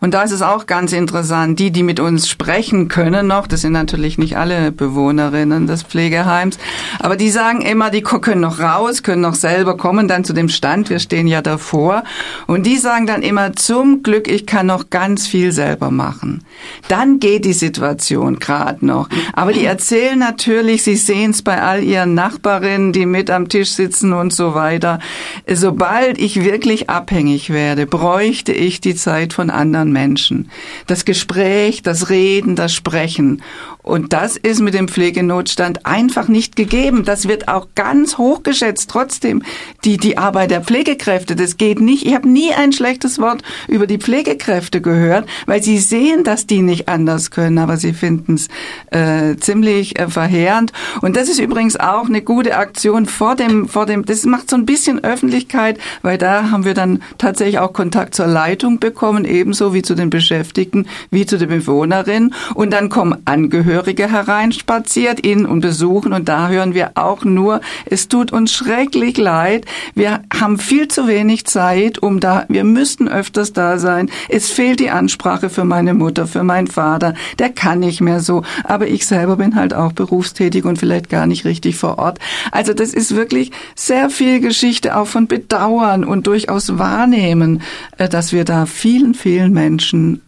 und 0.01 0.13
da 0.13 0.23
ist 0.23 0.31
es 0.31 0.41
auch 0.41 0.65
ganz 0.65 0.93
interessant, 0.93 1.59
die, 1.59 1.71
die 1.71 1.83
mit 1.83 1.99
uns 1.99 2.27
sprechen 2.27 2.87
können 2.87 3.27
noch, 3.27 3.47
das 3.47 3.61
sind 3.61 3.73
natürlich 3.73 4.17
nicht 4.17 4.37
alle 4.37 4.71
Bewohnerinnen 4.71 5.67
des 5.67 5.83
Pflegeheims, 5.83 6.57
aber 6.99 7.15
die 7.15 7.29
sagen 7.29 7.61
immer, 7.61 7.89
die 7.89 8.01
können 8.01 8.41
noch 8.41 8.59
raus, 8.59 9.03
können 9.03 9.21
noch 9.21 9.35
selber 9.35 9.77
kommen 9.77 10.07
dann 10.07 10.23
zu 10.23 10.33
dem 10.33 10.49
Stand, 10.49 10.89
wir 10.89 10.99
stehen 10.99 11.27
ja 11.27 11.41
davor. 11.41 12.03
Und 12.47 12.65
die 12.65 12.77
sagen 12.77 13.05
dann 13.05 13.21
immer, 13.21 13.53
zum 13.53 14.03
Glück, 14.03 14.27
ich 14.27 14.45
kann 14.45 14.67
noch 14.67 14.89
ganz 14.89 15.27
viel 15.27 15.51
selber 15.51 15.91
machen. 15.91 16.43
Dann 16.87 17.19
geht 17.19 17.45
die 17.45 17.53
Situation 17.53 18.39
gerade 18.39 18.85
noch. 18.85 19.09
Aber 19.33 19.53
die 19.53 19.65
erzählen 19.65 20.17
natürlich, 20.17 20.83
sie 20.83 20.95
sehen 20.95 21.31
es 21.31 21.41
bei 21.41 21.61
all 21.61 21.83
ihren 21.83 22.13
Nachbarinnen, 22.13 22.93
die 22.93 23.05
mit 23.05 23.29
am 23.29 23.49
Tisch 23.49 23.71
sitzen 23.71 24.13
und 24.13 24.33
so 24.33 24.55
weiter. 24.55 24.99
Sobald 25.47 26.17
ich 26.17 26.43
wirklich 26.43 26.89
abhängig 26.89 27.51
werde, 27.51 27.85
bräuchte 27.85 28.51
ich 28.51 28.81
die 28.81 28.95
Zeit 28.95 29.33
von 29.33 29.49
anderen 29.49 29.64
Menschen. 29.91 30.49
Das 30.87 31.05
Gespräch, 31.05 31.81
das 31.81 32.09
Reden, 32.09 32.55
das 32.55 32.73
Sprechen. 32.73 33.41
Und 33.85 34.13
das 34.13 34.35
ist 34.35 34.61
mit 34.61 34.73
dem 34.73 34.87
Pflegenotstand 34.87 35.85
einfach 35.85 36.27
nicht 36.27 36.55
gegeben. 36.55 37.05
Das 37.05 37.27
wird 37.27 37.47
auch 37.47 37.67
ganz 37.75 38.17
hoch 38.17 38.41
geschätzt. 38.41 38.89
Trotzdem 38.89 39.43
die, 39.83 39.97
die 39.97 40.17
Arbeit 40.17 40.49
der 40.49 40.61
Pflegekräfte, 40.61 41.35
das 41.35 41.57
geht 41.57 41.79
nicht. 41.79 42.03
Ich 42.03 42.15
habe 42.15 42.27
nie 42.27 42.51
ein 42.51 42.73
schlechtes 42.73 43.19
Wort 43.19 43.43
über 43.67 43.85
die 43.85 43.99
Pflegekräfte 43.99 44.81
gehört, 44.81 45.29
weil 45.45 45.61
sie 45.61 45.77
sehen, 45.77 46.23
dass 46.23 46.47
die 46.47 46.63
nicht 46.63 46.89
anders 46.89 47.29
können, 47.29 47.59
aber 47.59 47.77
sie 47.77 47.93
finden 47.93 48.33
es 48.33 48.47
äh, 48.89 49.37
ziemlich 49.37 49.99
äh, 49.99 50.07
verheerend. 50.07 50.73
Und 51.01 51.15
das 51.15 51.29
ist 51.29 51.39
übrigens 51.39 51.79
auch 51.79 52.07
eine 52.07 52.23
gute 52.23 52.57
Aktion 52.57 53.05
vor 53.05 53.35
dem, 53.35 53.67
vor 53.67 53.85
dem, 53.85 54.03
das 54.03 54.25
macht 54.25 54.49
so 54.49 54.55
ein 54.55 54.65
bisschen 54.65 55.03
Öffentlichkeit, 55.03 55.77
weil 56.01 56.17
da 56.17 56.49
haben 56.49 56.65
wir 56.65 56.73
dann 56.73 57.03
tatsächlich 57.19 57.59
auch 57.59 57.71
Kontakt 57.71 58.15
zur 58.15 58.25
Leitung 58.25 58.79
bekommen, 58.79 59.25
ebenso 59.25 59.75
wie 59.75 59.83
zu 59.83 59.93
den 59.93 60.09
Beschäftigten, 60.09 60.87
wie 61.11 61.27
zu 61.27 61.37
den 61.37 61.49
Bewohnerinnen. 61.49 62.33
Und 62.55 62.73
dann 62.73 62.89
kommen 62.89 63.21
Angehörige 63.25 63.74
Angehörige 63.75 64.09
hereinspaziert, 64.09 65.25
ihn 65.25 65.45
und 65.45 65.59
besuchen. 65.59 66.13
Und 66.13 66.29
da 66.29 66.47
hören 66.47 66.73
wir 66.73 66.91
auch 66.95 67.25
nur, 67.25 67.59
es 67.85 68.07
tut 68.07 68.31
uns 68.31 68.53
schrecklich 68.53 69.17
leid, 69.17 69.65
wir 69.95 70.21
haben 70.33 70.57
viel 70.57 70.87
zu 70.87 71.07
wenig 71.07 71.43
Zeit, 71.45 71.99
um 71.99 72.21
da, 72.21 72.45
wir 72.47 72.63
müssten 72.63 73.09
öfters 73.09 73.51
da 73.51 73.77
sein, 73.77 74.09
es 74.29 74.49
fehlt 74.49 74.79
die 74.79 74.91
Ansprache 74.91 75.49
für 75.49 75.65
meine 75.65 75.93
Mutter, 75.93 76.25
für 76.25 76.43
meinen 76.43 76.67
Vater, 76.67 77.15
der 77.37 77.49
kann 77.49 77.79
nicht 77.79 77.99
mehr 77.99 78.21
so, 78.21 78.43
aber 78.63 78.87
ich 78.87 79.05
selber 79.05 79.35
bin 79.35 79.55
halt 79.55 79.73
auch 79.73 79.91
berufstätig 79.91 80.63
und 80.63 80.77
vielleicht 80.77 81.09
gar 81.09 81.27
nicht 81.27 81.43
richtig 81.43 81.75
vor 81.75 81.97
Ort. 81.97 82.19
Also 82.53 82.73
das 82.73 82.93
ist 82.93 83.13
wirklich 83.13 83.51
sehr 83.75 84.09
viel 84.09 84.39
Geschichte 84.39 84.95
auch 84.95 85.07
von 85.07 85.27
Bedauern 85.27 86.05
und 86.05 86.27
durchaus 86.27 86.77
Wahrnehmen, 86.77 87.61
äh, 87.97 88.07
dass 88.07 88.31
wir 88.31 88.45
da 88.45 88.67
vielen, 88.67 89.13
vielen 89.15 89.51
Menschen 89.51 90.21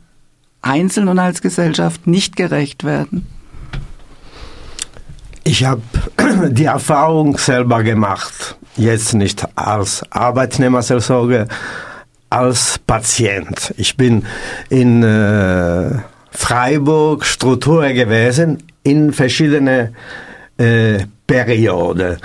einzeln 0.62 1.08
und 1.08 1.20
als 1.20 1.42
Gesellschaft 1.42 2.08
nicht 2.08 2.36
gerecht 2.36 2.84
werden. 2.84 3.37
Ich 5.48 5.64
habe 5.64 5.82
die 6.50 6.66
Erfahrung 6.66 7.38
selber 7.38 7.82
gemacht, 7.82 8.58
jetzt 8.76 9.14
nicht 9.14 9.48
als 9.56 10.04
Arbeitnehmerseelsorge, 10.10 11.48
als 12.30 12.78
Patient. 12.86 13.74
Ich 13.78 13.96
bin 13.96 14.26
in 14.68 15.04
äh, 15.04 16.00
Freiburg 16.32 17.24
Struktur 17.24 17.88
gewesen 17.94 18.62
in 18.84 19.14
verschiedene 19.14 19.94
äh, 20.58 21.06
Perioden. 21.26 22.18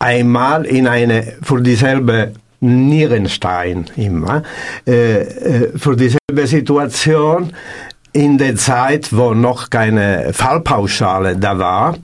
Einmal 0.00 0.66
in 0.66 0.88
eine 0.88 1.34
für 1.42 1.60
dieselbe 1.60 2.32
Nierenstein 2.58 3.84
immer, 3.94 4.42
äh, 4.84 5.20
äh 5.20 5.78
für 5.78 5.94
dieselbe 5.94 6.46
Situation 6.48 7.52
in 8.14 8.38
der 8.38 8.54
Zeit, 8.54 9.08
wo 9.10 9.34
noch 9.34 9.70
keine 9.70 10.32
Fallpauschale 10.32 11.36
da 11.36 11.58
war. 11.58 11.96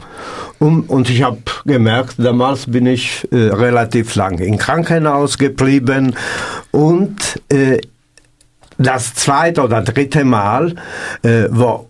Und, 0.59 0.91
und 0.91 1.09
ich 1.09 1.23
habe 1.23 1.39
gemerkt, 1.65 2.17
damals 2.19 2.71
bin 2.71 2.87
ich 2.87 3.27
äh, 3.33 3.37
relativ 3.37 4.17
lang 4.17 4.39
im 4.41 4.59
Krankenhaus 4.59 5.39
geblieben 5.39 6.15
und 6.73 7.41
äh, 7.49 7.81
das 8.77 9.15
zweite 9.15 9.63
oder 9.63 9.83
dritte 9.83 10.25
Mal, 10.25 10.75
äh, 11.23 11.45
wo 11.51 11.89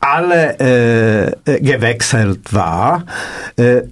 alle 0.00 0.58
äh, 0.58 1.52
äh 1.52 1.60
gewechselt 1.60 2.52
war, 2.52 3.06
äh, 3.56 3.82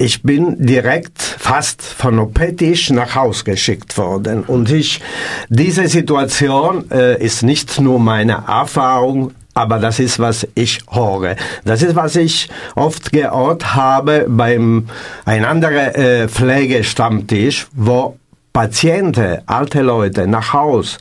ich 0.00 0.22
bin 0.22 0.56
direkt 0.58 1.20
fast 1.20 1.82
von 1.82 2.18
opetisch 2.18 2.88
nach 2.88 3.14
Haus 3.14 3.44
geschickt 3.44 3.98
worden. 3.98 4.44
Und 4.44 4.70
ich, 4.70 5.02
diese 5.50 5.88
Situation 5.88 6.90
äh, 6.90 7.22
ist 7.22 7.42
nicht 7.42 7.78
nur 7.78 8.00
meine 8.00 8.44
Erfahrung, 8.48 9.32
aber 9.52 9.78
das 9.78 9.98
ist, 9.98 10.18
was 10.18 10.48
ich 10.54 10.80
höre. 10.90 11.36
Das 11.66 11.82
ist, 11.82 11.96
was 11.96 12.16
ich 12.16 12.48
oft 12.76 13.12
gehört 13.12 13.74
habe 13.74 14.24
beim 14.26 14.86
ein 15.26 15.44
anderer 15.44 15.94
äh, 15.94 16.28
Pflegestammtisch, 16.28 17.66
wo 17.74 18.16
Patienten, 18.54 19.38
alte 19.46 19.82
Leute 19.82 20.26
nach 20.26 20.54
Haus 20.54 20.98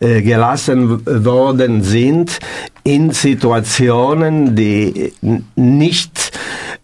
äh, 0.00 0.22
gelassen 0.22 1.04
worden 1.04 1.82
sind 1.82 2.38
in 2.82 3.10
Situationen, 3.10 4.56
die 4.56 5.12
nicht 5.54 6.32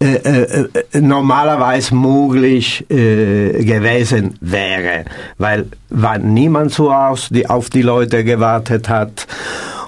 äh, 0.01 0.15
äh, 0.15 0.69
äh, 0.93 1.01
normalerweise 1.01 1.95
möglich 1.95 2.85
äh, 2.91 3.65
gewesen 3.65 4.37
wäre, 4.41 5.05
weil 5.39 5.67
war 5.91 6.19
niemand 6.19 6.73
zu 6.73 6.95
Hause, 6.95 7.33
die 7.33 7.49
auf 7.49 7.71
die 7.71 7.83
Leute 7.83 8.25
gewartet 8.25 8.89
hat 8.89 9.27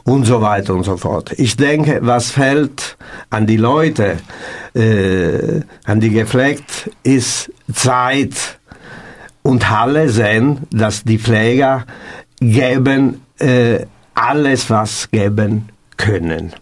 und 0.04 0.24
so 0.24 0.40
weiter 0.40 0.74
und 0.74 0.84
so 0.84 0.96
fort. 0.96 1.32
Ich 1.36 1.56
denke, 1.56 1.98
was 2.02 2.30
fällt 2.30 2.96
an 3.30 3.46
die 3.46 3.56
Leute, 3.56 4.18
äh, 4.74 5.62
an 5.84 6.00
die 6.00 6.10
gepflegt, 6.10 6.90
ist 7.02 7.50
Zeit 7.74 8.58
und 9.42 9.70
alle 9.70 10.08
sehen, 10.08 10.60
dass 10.70 11.02
die 11.02 11.18
Pfleger 11.18 11.84
geben 12.40 13.22
äh, 13.38 13.80
alles, 14.14 14.70
was 14.70 15.10
geben 15.10 15.68
können. 15.96 16.52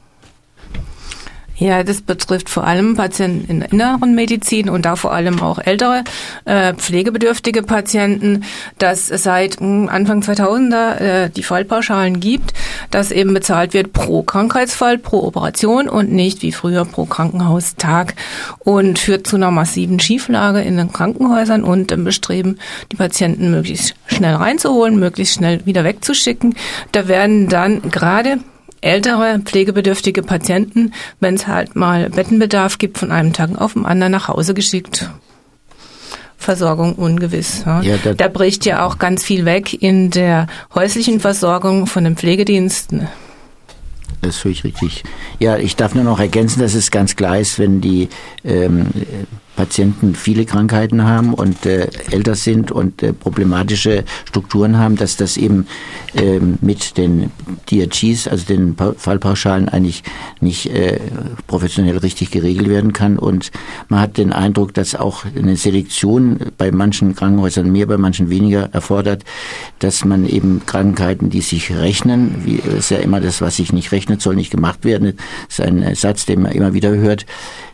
Ja, 1.56 1.84
das 1.84 2.02
betrifft 2.02 2.50
vor 2.50 2.66
allem 2.66 2.96
Patienten 2.96 3.48
in 3.48 3.60
der 3.60 3.72
inneren 3.72 4.14
Medizin 4.16 4.68
und 4.68 4.84
da 4.84 4.96
vor 4.96 5.12
allem 5.12 5.40
auch 5.40 5.60
ältere 5.60 6.02
äh, 6.46 6.74
pflegebedürftige 6.74 7.62
Patienten, 7.62 8.44
dass 8.78 9.08
es 9.08 9.22
seit 9.22 9.60
hm, 9.60 9.88
Anfang 9.88 10.20
2000er 10.20 10.96
äh, 10.96 11.30
die 11.30 11.44
Fallpauschalen 11.44 12.18
gibt, 12.18 12.54
dass 12.90 13.12
eben 13.12 13.32
bezahlt 13.34 13.72
wird 13.72 13.92
pro 13.92 14.22
Krankheitsfall, 14.22 14.98
pro 14.98 15.22
Operation 15.22 15.88
und 15.88 16.10
nicht 16.10 16.42
wie 16.42 16.50
früher 16.50 16.84
pro 16.84 17.04
Krankenhaustag 17.04 18.14
und 18.58 18.98
führt 18.98 19.28
zu 19.28 19.36
einer 19.36 19.52
massiven 19.52 20.00
Schieflage 20.00 20.60
in 20.60 20.76
den 20.76 20.92
Krankenhäusern 20.92 21.62
und 21.62 21.92
dem 21.92 22.02
Bestreben, 22.02 22.58
die 22.90 22.96
Patienten 22.96 23.52
möglichst 23.52 23.94
schnell 24.06 24.34
reinzuholen, 24.34 24.98
möglichst 24.98 25.34
schnell 25.34 25.64
wieder 25.66 25.84
wegzuschicken. 25.84 26.56
Da 26.90 27.06
werden 27.06 27.48
dann 27.48 27.80
gerade 27.90 28.40
ältere 28.84 29.40
pflegebedürftige 29.40 30.22
Patienten, 30.22 30.92
wenn 31.20 31.34
es 31.34 31.46
halt 31.46 31.74
mal 31.74 32.10
Bettenbedarf 32.10 32.78
gibt, 32.78 32.98
von 32.98 33.10
einem 33.10 33.32
Tag 33.32 33.50
auf 33.60 33.72
den 33.72 33.86
anderen 33.86 34.12
nach 34.12 34.28
Hause 34.28 34.54
geschickt. 34.54 35.10
Versorgung 36.36 36.94
ungewiss. 36.94 37.62
Ja. 37.64 37.80
Ja, 37.80 37.96
da 37.96 38.28
bricht 38.28 38.66
ja 38.66 38.84
auch 38.84 38.98
ganz 38.98 39.24
viel 39.24 39.46
weg 39.46 39.82
in 39.82 40.10
der 40.10 40.46
häuslichen 40.74 41.18
Versorgung 41.20 41.86
von 41.86 42.04
den 42.04 42.16
Pflegediensten. 42.16 43.08
Das 44.20 44.36
ist 44.36 44.40
völlig 44.40 44.64
richtig. 44.64 45.04
Ja, 45.38 45.56
ich 45.56 45.76
darf 45.76 45.94
nur 45.94 46.04
noch 46.04 46.20
ergänzen, 46.20 46.60
dass 46.60 46.74
es 46.74 46.90
ganz 46.90 47.16
klar 47.16 47.38
ist, 47.38 47.58
wenn 47.58 47.80
die 47.80 48.08
ähm, 48.44 48.86
Patienten 49.56 50.14
viele 50.14 50.44
Krankheiten 50.44 51.04
haben 51.04 51.34
und 51.34 51.66
äh, 51.66 51.88
älter 52.10 52.34
sind 52.34 52.70
und 52.70 53.02
äh, 53.02 53.12
problematische 53.12 54.04
Strukturen 54.24 54.78
haben, 54.78 54.96
dass 54.96 55.16
das 55.16 55.36
eben 55.36 55.66
äh, 56.14 56.40
mit 56.60 56.96
den 56.96 57.30
DRGs, 57.70 58.28
also 58.28 58.44
den 58.46 58.74
pa 58.74 58.94
Fallpauschalen, 58.96 59.68
eigentlich 59.68 60.02
nicht 60.40 60.66
äh, 60.66 60.98
professionell 61.46 61.98
richtig 61.98 62.30
geregelt 62.30 62.68
werden 62.68 62.92
kann. 62.92 63.18
Und 63.18 63.50
man 63.88 64.00
hat 64.00 64.18
den 64.18 64.32
Eindruck, 64.32 64.74
dass 64.74 64.94
auch 64.94 65.24
eine 65.36 65.56
Selektion 65.56 66.38
bei 66.58 66.70
manchen 66.72 67.14
Krankenhäusern 67.14 67.70
mehr, 67.70 67.86
bei 67.86 67.98
manchen 67.98 68.30
weniger 68.30 68.70
erfordert, 68.72 69.24
dass 69.78 70.04
man 70.04 70.26
eben 70.26 70.62
Krankheiten, 70.66 71.30
die 71.30 71.40
sich 71.40 71.74
rechnen, 71.74 72.42
wie 72.44 72.56
ist 72.56 72.90
ja 72.90 72.98
immer 72.98 73.20
das, 73.20 73.40
was 73.40 73.56
sich 73.56 73.72
nicht 73.72 73.92
rechnet, 73.92 74.20
soll 74.20 74.34
nicht 74.34 74.50
gemacht 74.50 74.84
werden, 74.84 75.16
das 75.48 75.58
ist 75.58 75.64
ein 75.64 75.94
Satz, 75.94 76.26
den 76.26 76.42
man 76.42 76.52
immer 76.52 76.74
wieder 76.74 76.90
hört, 76.90 77.26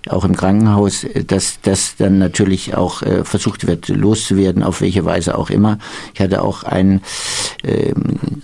auch 0.08 0.24
im 0.24 0.36
Krankenhaus, 0.36 1.06
dass 1.26 1.60
das 1.70 1.94
dann 1.96 2.18
natürlich 2.18 2.74
auch 2.74 3.02
äh, 3.02 3.24
versucht 3.24 3.66
wird 3.66 3.88
loszuwerden, 3.88 4.64
auf 4.64 4.80
welche 4.80 5.04
Weise 5.04 5.38
auch 5.38 5.50
immer. 5.50 5.78
Ich 6.14 6.20
hatte 6.20 6.42
auch 6.42 6.64
einen 6.64 7.00
äh, 7.62 7.92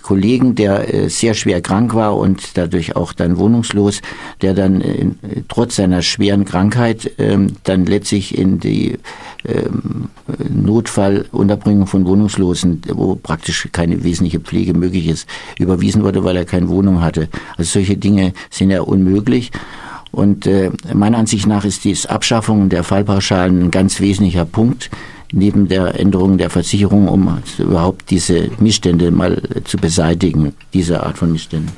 Kollegen, 0.01 0.55
der 0.55 0.93
äh, 0.93 1.09
sehr 1.09 1.33
schwer 1.33 1.61
krank 1.61 1.93
war 1.93 2.15
und 2.15 2.57
dadurch 2.57 2.95
auch 2.95 3.11
dann 3.11 3.37
wohnungslos, 3.37 4.01
der 4.41 4.53
dann 4.53 4.81
äh, 4.81 5.07
trotz 5.49 5.75
seiner 5.75 6.01
schweren 6.01 6.45
Krankheit 6.45 7.19
äh, 7.19 7.37
dann 7.63 7.85
letztlich 7.85 8.37
in 8.37 8.59
die 8.59 8.97
ähm, 9.45 10.09
Notfallunterbringung 10.49 11.87
von 11.87 12.05
Wohnungslosen, 12.05 12.81
wo 12.93 13.15
praktisch 13.15 13.67
keine 13.73 14.03
wesentliche 14.05 14.39
Pflege 14.39 14.73
möglich 14.73 15.07
ist, 15.07 15.27
überwiesen 15.59 16.03
wurde, 16.03 16.23
weil 16.23 16.37
er 16.37 16.45
keine 16.45 16.69
Wohnung 16.69 17.01
hatte. 17.01 17.27
Also 17.57 17.73
solche 17.79 17.97
Dinge 17.97 18.33
sind 18.49 18.71
ja 18.71 18.81
unmöglich. 18.81 19.51
Und 20.11 20.47
äh, 20.47 20.71
meiner 20.93 21.17
Ansicht 21.17 21.47
nach 21.47 21.65
ist 21.65 21.83
die 21.83 21.97
Abschaffung 22.07 22.69
der 22.69 22.83
Fallpauschalen 22.83 23.63
ein 23.63 23.71
ganz 23.71 23.99
wesentlicher 23.99 24.45
Punkt 24.45 24.89
neben 25.31 25.67
der 25.67 25.99
Änderung 25.99 26.37
der 26.37 26.49
Versicherung, 26.49 27.07
um 27.07 27.41
überhaupt 27.57 28.09
diese 28.09 28.49
Missstände 28.59 29.11
mal 29.11 29.41
zu 29.65 29.77
beseitigen, 29.77 30.53
diese 30.73 31.03
Art 31.03 31.17
von 31.17 31.31
Missständen. 31.31 31.71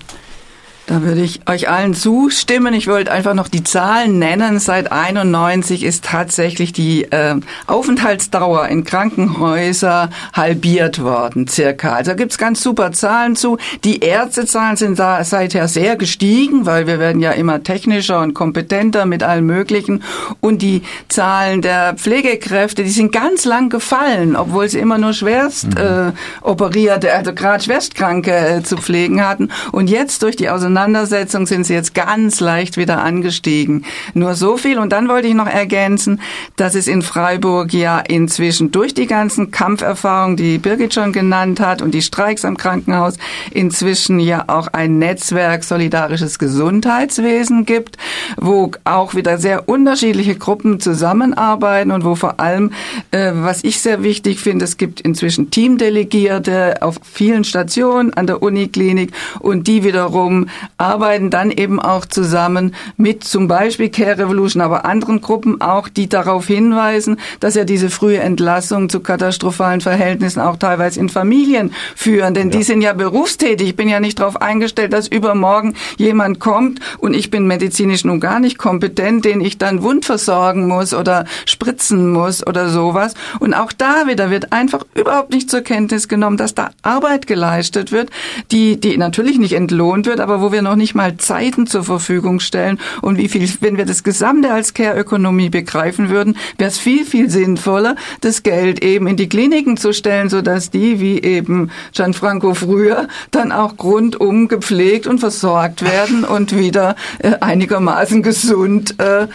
Da 0.90 1.04
würde 1.04 1.22
ich 1.22 1.42
euch 1.48 1.70
allen 1.70 1.94
zustimmen. 1.94 2.74
Ich 2.74 2.88
wollte 2.88 3.12
einfach 3.12 3.36
noch 3.36 3.48
die 3.48 3.64
Zahlen 3.64 4.18
nennen. 4.18 4.58
Seit 4.58 4.92
91 4.92 5.84
ist 5.84 6.04
tatsächlich 6.04 6.74
die 6.74 7.04
äh, 7.04 7.36
Aufenthaltsdauer 7.68 8.68
in 8.70 8.86
Krankenhäuser 8.86 10.10
halbiert 10.34 11.04
worden, 11.04 11.48
circa. 11.48 11.94
Also 11.94 12.16
gibt's 12.16 12.40
ganz 12.40 12.64
super 12.64 12.92
Zahlen 12.92 13.36
zu. 13.36 13.60
Die 13.84 14.00
Ärztezahlen 14.00 14.78
sind 14.78 14.98
da 14.98 15.24
seither 15.24 15.68
sehr 15.68 15.96
gestiegen, 15.96 16.66
weil 16.66 16.88
wir 16.88 16.98
werden 16.98 17.22
ja 17.22 17.34
immer 17.34 17.62
technischer 17.62 18.22
und 18.22 18.34
kompetenter 18.34 19.06
mit 19.06 19.22
allem 19.22 19.46
Möglichen. 19.46 20.02
Und 20.42 20.64
die 20.64 20.82
Zahlen 21.08 21.62
der 21.62 21.94
Pflegekräfte, 21.98 22.84
die 22.84 22.90
sind 22.90 23.12
ganz 23.12 23.46
lang 23.46 23.70
gefallen, 23.70 24.36
obwohl 24.36 24.68
sie 24.68 24.80
immer 24.80 24.98
nur 24.98 25.14
schwerst 25.14 25.68
mhm. 25.68 25.78
äh, 25.78 26.12
operierte, 26.42 27.14
also 27.14 27.32
gerade 27.36 27.64
Schwerstkranke 27.64 28.32
äh, 28.32 28.64
zu 28.64 28.78
pflegen 28.78 29.24
hatten. 29.24 29.50
Und 29.72 29.88
jetzt 29.88 30.24
durch 30.24 30.36
die 30.36 30.50
Auseinandersetzung 30.50 30.79
Auseinandersetzung 30.80 31.46
sind 31.46 31.66
sie 31.66 31.74
jetzt 31.74 31.94
ganz 31.94 32.40
leicht 32.40 32.78
wieder 32.78 33.04
angestiegen. 33.04 33.84
Nur 34.14 34.36
so 34.36 34.56
viel. 34.56 34.80
Und 34.80 34.94
dann 34.94 35.10
wollte 35.10 35.28
ich 35.28 35.34
noch 35.34 35.46
ergänzen, 35.48 36.22
dass 36.56 36.74
es 36.74 36.88
in 36.88 37.02
Freiburg 37.02 37.74
ja 37.74 38.00
inzwischen 38.00 38.72
durch 38.72 38.94
die 38.94 39.06
ganzen 39.06 39.52
Kampferfahrungen, 39.52 40.38
die 40.38 40.58
Birgit 40.58 40.94
schon 40.94 41.12
genannt 41.12 41.60
hat 41.60 41.82
und 41.82 41.94
die 41.94 42.02
Streiks 42.02 42.46
am 42.46 42.56
Krankenhaus, 42.56 43.16
inzwischen 43.52 44.22
ja 44.22 44.46
auch 44.48 44.68
ein 44.68 45.00
Netzwerk 45.00 45.66
solidarisches 45.66 46.40
Gesundheitswesen 46.40 47.66
gibt, 47.66 47.98
wo 48.38 48.72
auch 48.86 49.16
wieder 49.16 49.38
sehr 49.38 49.68
unterschiedliche 49.68 50.36
Gruppen 50.36 50.80
zusammenarbeiten 50.80 51.92
und 51.92 52.06
wo 52.06 52.16
vor 52.16 52.40
allem, 52.40 52.72
äh, 53.12 53.32
was 53.34 53.66
ich 53.66 53.82
sehr 53.82 54.02
wichtig 54.02 54.40
finde, 54.40 54.64
es 54.64 54.78
gibt 54.78 55.02
inzwischen 55.02 55.52
Teamdelegierte 55.52 56.82
auf 56.82 56.96
vielen 57.04 57.44
Stationen 57.44 58.14
an 58.14 58.28
der 58.28 58.42
Uniklinik 58.42 59.12
und 59.40 59.68
die 59.68 59.84
wiederum 59.84 60.48
arbeiten 60.78 61.30
dann 61.30 61.52
eben 61.52 61.80
auch 61.80 62.06
zusammen 62.06 62.74
mit 62.98 63.24
zum 63.24 63.48
Beispiel 63.48 63.90
Care 63.90 64.18
Revolution, 64.18 64.62
aber 64.62 64.86
anderen 64.86 65.22
Gruppen 65.22 65.62
auch, 65.62 65.90
die 65.90 66.08
darauf 66.08 66.48
hinweisen, 66.48 67.20
dass 67.40 67.56
ja 67.56 67.66
diese 67.66 67.90
frühe 67.90 68.20
Entlassung 68.20 68.90
zu 68.90 69.02
katastrophalen 69.02 69.82
Verhältnissen 69.82 70.40
auch 70.40 70.58
teilweise 70.58 71.00
in 71.00 71.10
Familien 71.10 71.74
führen. 71.96 72.34
Denn 72.34 72.50
ja. 72.50 72.58
die 72.58 72.64
sind 72.64 72.82
ja 72.82 72.94
berufstätig. 72.94 73.70
Ich 73.70 73.76
bin 73.76 73.90
ja 73.90 74.00
nicht 74.00 74.20
darauf 74.20 74.42
eingestellt, 74.42 74.94
dass 74.94 75.08
übermorgen 75.08 75.76
jemand 75.98 76.40
kommt 76.40 76.80
und 77.00 77.14
ich 77.14 77.30
bin 77.30 77.48
medizinisch 77.48 78.06
nun 78.06 78.20
gar 78.20 78.40
nicht 78.40 78.58
kompetent, 78.58 79.26
den 79.26 79.42
ich 79.42 79.58
dann 79.58 79.84
wund 79.84 80.06
versorgen 80.06 80.68
muss 80.68 80.94
oder 80.94 81.26
spritzen 81.46 82.12
muss 82.12 82.46
oder 82.46 82.70
sowas. 82.70 83.14
Und 83.40 83.54
auch 83.54 83.72
da 83.72 84.08
wieder 84.08 84.30
wird 84.30 84.54
einfach 84.54 84.86
überhaupt 84.94 85.32
nicht 85.32 85.50
zur 85.50 85.62
Kenntnis 85.62 86.08
genommen, 86.08 86.38
dass 86.38 86.56
da 86.56 86.72
Arbeit 86.82 87.28
geleistet 87.28 87.92
wird, 87.92 88.10
die, 88.52 88.80
die 88.80 88.98
natürlich 88.98 89.40
nicht 89.40 89.54
entlohnt 89.54 90.06
wird, 90.06 90.20
aber 90.20 90.42
wo 90.42 90.49
wir 90.52 90.62
noch 90.62 90.76
nicht 90.76 90.96
mal 90.96 91.18
Zeiten 91.18 91.68
zur 91.68 91.84
Verfügung 91.84 92.40
stellen 92.40 92.80
und 93.02 93.18
wie 93.18 93.30
viel, 93.30 93.50
wenn 93.62 93.78
wir 93.78 93.86
das 93.86 94.04
Gesamte 94.04 94.52
als 94.52 94.74
Care-Ökonomie 94.74 95.50
begreifen 95.50 96.10
würden, 96.10 96.38
wäre 96.58 96.70
es 96.70 96.78
viel, 96.78 97.06
viel 97.06 97.30
sinnvoller, 97.30 97.96
das 98.22 98.44
Geld 98.44 98.84
eben 98.84 99.08
in 99.08 99.18
die 99.18 99.30
Kliniken 99.30 99.78
zu 99.78 99.94
stellen, 99.94 100.30
sodass 100.30 100.70
die, 100.70 101.00
wie 101.00 101.20
eben 101.20 101.72
Gianfranco 101.94 102.54
früher, 102.54 103.08
dann 103.32 103.52
auch 103.52 103.74
rundum 103.82 104.48
gepflegt 104.48 105.08
und 105.08 105.20
versorgt 105.20 105.84
werden 105.84 106.24
und 106.24 106.58
wieder 106.58 106.96
äh, 107.20 107.34
einigermaßen 107.40 108.24
gesund 108.24 109.00
äh, 109.00 109.28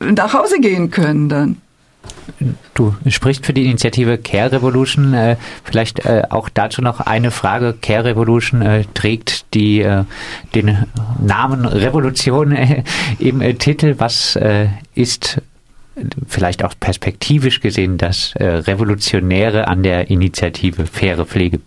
nach 0.00 0.34
Hause 0.34 0.60
gehen 0.60 0.90
können 0.90 1.28
dann. 1.28 1.56
Du 2.74 2.94
sprichst 3.08 3.46
für 3.46 3.52
die 3.52 3.64
Initiative 3.64 4.18
Care 4.18 4.52
Revolution. 4.52 5.14
Äh, 5.14 5.36
vielleicht 5.64 6.04
äh, 6.04 6.24
auch 6.28 6.48
dazu 6.48 6.82
noch 6.82 7.00
eine 7.00 7.30
Frage. 7.30 7.74
Care 7.80 8.04
Revolution 8.04 8.62
äh, 8.62 8.84
trägt 8.94 9.54
die, 9.54 9.86
den 10.54 10.86
Namen 11.20 11.64
Revolution 11.64 12.56
im 13.18 13.58
Titel. 13.58 13.94
Was 13.98 14.38
ist 14.94 15.40
vielleicht 16.26 16.62
auch 16.64 16.74
perspektivisch 16.78 17.60
gesehen 17.60 17.96
das 17.96 18.34
Revolutionäre 18.36 19.68
an 19.68 19.82
der 19.82 20.10
Initiative 20.10 20.86
Faire 20.86 21.24
Pflege? 21.24 21.60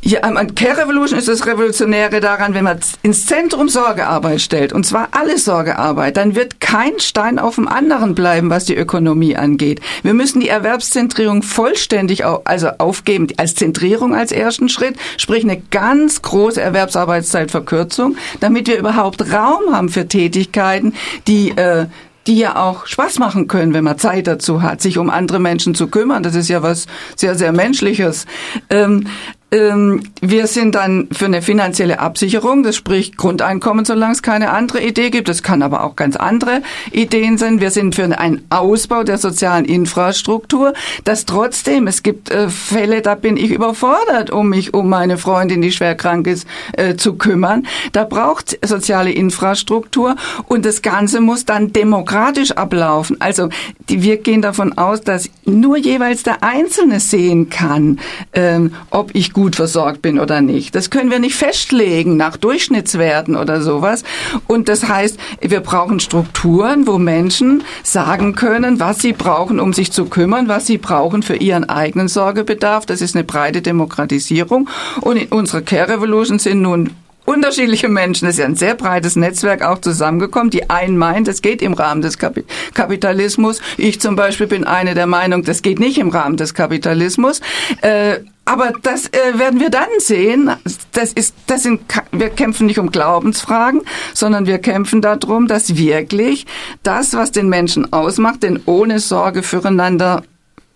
Ja, 0.00 0.20
an 0.20 0.54
Care 0.54 0.78
Revolution 0.78 1.18
ist 1.18 1.26
das 1.26 1.44
Revolutionäre 1.46 2.20
daran, 2.20 2.54
wenn 2.54 2.64
man 2.64 2.78
ins 3.02 3.26
Zentrum 3.26 3.68
Sorgearbeit 3.68 4.40
stellt, 4.40 4.72
und 4.72 4.86
zwar 4.86 5.08
alle 5.10 5.38
Sorgearbeit, 5.38 6.16
dann 6.16 6.36
wird 6.36 6.60
kein 6.60 7.00
Stein 7.00 7.38
auf 7.38 7.56
dem 7.56 7.66
anderen 7.66 8.14
bleiben, 8.14 8.48
was 8.48 8.64
die 8.64 8.76
Ökonomie 8.76 9.36
angeht. 9.36 9.80
Wir 10.04 10.14
müssen 10.14 10.40
die 10.40 10.48
Erwerbszentrierung 10.48 11.42
vollständig 11.42 12.24
also 12.24 12.68
aufgeben, 12.78 13.26
als 13.38 13.56
Zentrierung 13.56 14.14
als 14.14 14.30
ersten 14.30 14.68
Schritt, 14.68 14.96
sprich 15.16 15.42
eine 15.42 15.60
ganz 15.60 16.22
große 16.22 16.60
Erwerbsarbeitszeitverkürzung, 16.60 18.16
damit 18.38 18.68
wir 18.68 18.78
überhaupt 18.78 19.32
Raum 19.32 19.74
haben 19.74 19.88
für 19.88 20.06
Tätigkeiten, 20.06 20.94
die 21.26 21.50
äh, 21.50 21.86
die 22.28 22.36
ja 22.36 22.56
auch 22.56 22.86
Spaß 22.86 23.18
machen 23.18 23.48
können, 23.48 23.72
wenn 23.72 23.84
man 23.84 23.98
Zeit 23.98 24.26
dazu 24.26 24.60
hat, 24.60 24.82
sich 24.82 24.98
um 24.98 25.08
andere 25.08 25.40
Menschen 25.40 25.74
zu 25.74 25.88
kümmern. 25.88 26.22
Das 26.22 26.34
ist 26.34 26.48
ja 26.48 26.62
was 26.62 26.86
sehr, 27.16 27.34
sehr 27.34 27.52
Menschliches. 27.52 28.26
Ähm, 28.68 29.06
wir 29.50 30.46
sind 30.46 30.74
dann 30.74 31.08
für 31.10 31.24
eine 31.24 31.40
finanzielle 31.40 32.00
Absicherung, 32.00 32.62
das 32.62 32.76
spricht 32.76 33.16
Grundeinkommen, 33.16 33.86
solange 33.86 34.12
es 34.12 34.22
keine 34.22 34.50
andere 34.50 34.82
Idee 34.82 35.08
gibt. 35.08 35.26
Das 35.26 35.42
kann 35.42 35.62
aber 35.62 35.84
auch 35.84 35.96
ganz 35.96 36.16
andere 36.16 36.60
Ideen 36.92 37.38
sein. 37.38 37.58
Wir 37.58 37.70
sind 37.70 37.94
für 37.94 38.04
einen 38.04 38.42
Ausbau 38.50 39.04
der 39.04 39.16
sozialen 39.16 39.64
Infrastruktur, 39.64 40.74
dass 41.04 41.24
trotzdem, 41.24 41.86
es 41.86 42.02
gibt 42.02 42.30
äh, 42.30 42.50
Fälle, 42.50 43.00
da 43.00 43.14
bin 43.14 43.38
ich 43.38 43.50
überfordert, 43.50 44.30
um 44.30 44.50
mich 44.50 44.74
um 44.74 44.90
meine 44.90 45.16
Freundin, 45.16 45.62
die 45.62 45.72
schwer 45.72 45.94
krank 45.94 46.26
ist, 46.26 46.46
äh, 46.72 46.96
zu 46.96 47.14
kümmern. 47.14 47.66
Da 47.92 48.04
braucht 48.04 48.58
soziale 48.62 49.12
Infrastruktur 49.12 50.16
und 50.46 50.66
das 50.66 50.82
Ganze 50.82 51.22
muss 51.22 51.46
dann 51.46 51.72
demokratisch 51.72 52.50
ablaufen. 52.50 53.16
Also 53.20 53.48
wir 53.86 54.18
gehen 54.18 54.42
davon 54.42 54.76
aus, 54.76 55.00
dass 55.00 55.30
nur 55.46 55.78
jeweils 55.78 56.22
der 56.22 56.42
Einzelne 56.42 57.00
sehen 57.00 57.48
kann, 57.48 57.98
ähm, 58.34 58.74
ob 58.90 59.14
ich 59.14 59.32
gut 59.38 59.54
versorgt 59.54 60.02
bin 60.02 60.18
oder 60.18 60.40
nicht. 60.40 60.74
Das 60.74 60.90
können 60.90 61.12
wir 61.12 61.20
nicht 61.20 61.36
festlegen 61.36 62.16
nach 62.16 62.36
Durchschnittswerten 62.36 63.36
oder 63.36 63.62
sowas. 63.62 64.02
Und 64.48 64.68
das 64.68 64.88
heißt, 64.88 65.16
wir 65.40 65.60
brauchen 65.60 66.00
Strukturen, 66.00 66.88
wo 66.88 66.98
Menschen 66.98 67.62
sagen 67.84 68.34
können, 68.34 68.80
was 68.80 68.98
sie 68.98 69.12
brauchen, 69.12 69.60
um 69.60 69.72
sich 69.72 69.92
zu 69.92 70.06
kümmern, 70.06 70.48
was 70.48 70.66
sie 70.66 70.76
brauchen 70.76 71.22
für 71.22 71.36
ihren 71.36 71.68
eigenen 71.68 72.08
Sorgebedarf. 72.08 72.84
Das 72.84 73.00
ist 73.00 73.14
eine 73.14 73.22
breite 73.22 73.62
Demokratisierung. 73.62 74.68
Und 75.02 75.18
in 75.18 75.28
unserer 75.28 75.62
Care 75.62 75.88
Revolution 75.88 76.40
sind 76.40 76.62
nun 76.62 76.90
unterschiedliche 77.28 77.88
Menschen, 77.88 78.24
das 78.26 78.36
ist 78.36 78.40
ja 78.40 78.46
ein 78.46 78.56
sehr 78.56 78.74
breites 78.74 79.14
Netzwerk 79.14 79.62
auch 79.62 79.80
zusammengekommen. 79.80 80.50
Die 80.50 80.70
einen 80.70 80.96
meint, 80.96 81.28
es 81.28 81.42
geht 81.42 81.60
im 81.60 81.74
Rahmen 81.74 82.00
des 82.00 82.16
Kapitalismus. 82.18 83.60
Ich 83.76 84.00
zum 84.00 84.16
Beispiel 84.16 84.46
bin 84.46 84.64
eine 84.64 84.94
der 84.94 85.06
Meinung, 85.06 85.44
das 85.44 85.60
geht 85.60 85.78
nicht 85.78 85.98
im 85.98 86.08
Rahmen 86.08 86.38
des 86.38 86.54
Kapitalismus. 86.54 87.40
Äh, 87.82 88.20
aber 88.46 88.72
das 88.82 89.08
äh, 89.08 89.38
werden 89.38 89.60
wir 89.60 89.68
dann 89.68 89.88
sehen. 89.98 90.50
Das 90.92 91.12
ist, 91.12 91.34
das 91.46 91.64
sind, 91.64 91.82
wir 92.12 92.30
kämpfen 92.30 92.66
nicht 92.66 92.78
um 92.78 92.90
Glaubensfragen, 92.90 93.82
sondern 94.14 94.46
wir 94.46 94.58
kämpfen 94.58 95.02
darum, 95.02 95.48
dass 95.48 95.76
wirklich 95.76 96.46
das, 96.82 97.12
was 97.12 97.30
den 97.30 97.50
Menschen 97.50 97.92
ausmacht, 97.92 98.42
denn 98.42 98.58
ohne 98.64 99.00
Sorge 99.00 99.42
füreinander 99.42 100.22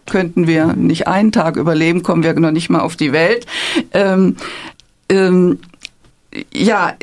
könnten 0.04 0.46
wir 0.46 0.74
nicht 0.74 1.08
einen 1.08 1.32
Tag 1.32 1.56
überleben, 1.56 2.02
kommen 2.02 2.24
wir 2.24 2.38
noch 2.38 2.50
nicht 2.50 2.68
mal 2.68 2.80
auf 2.80 2.96
die 2.96 3.12
Welt. 3.12 3.46
Ähm, 3.94 4.36
ähm, 5.08 5.58
ja, 6.50 6.96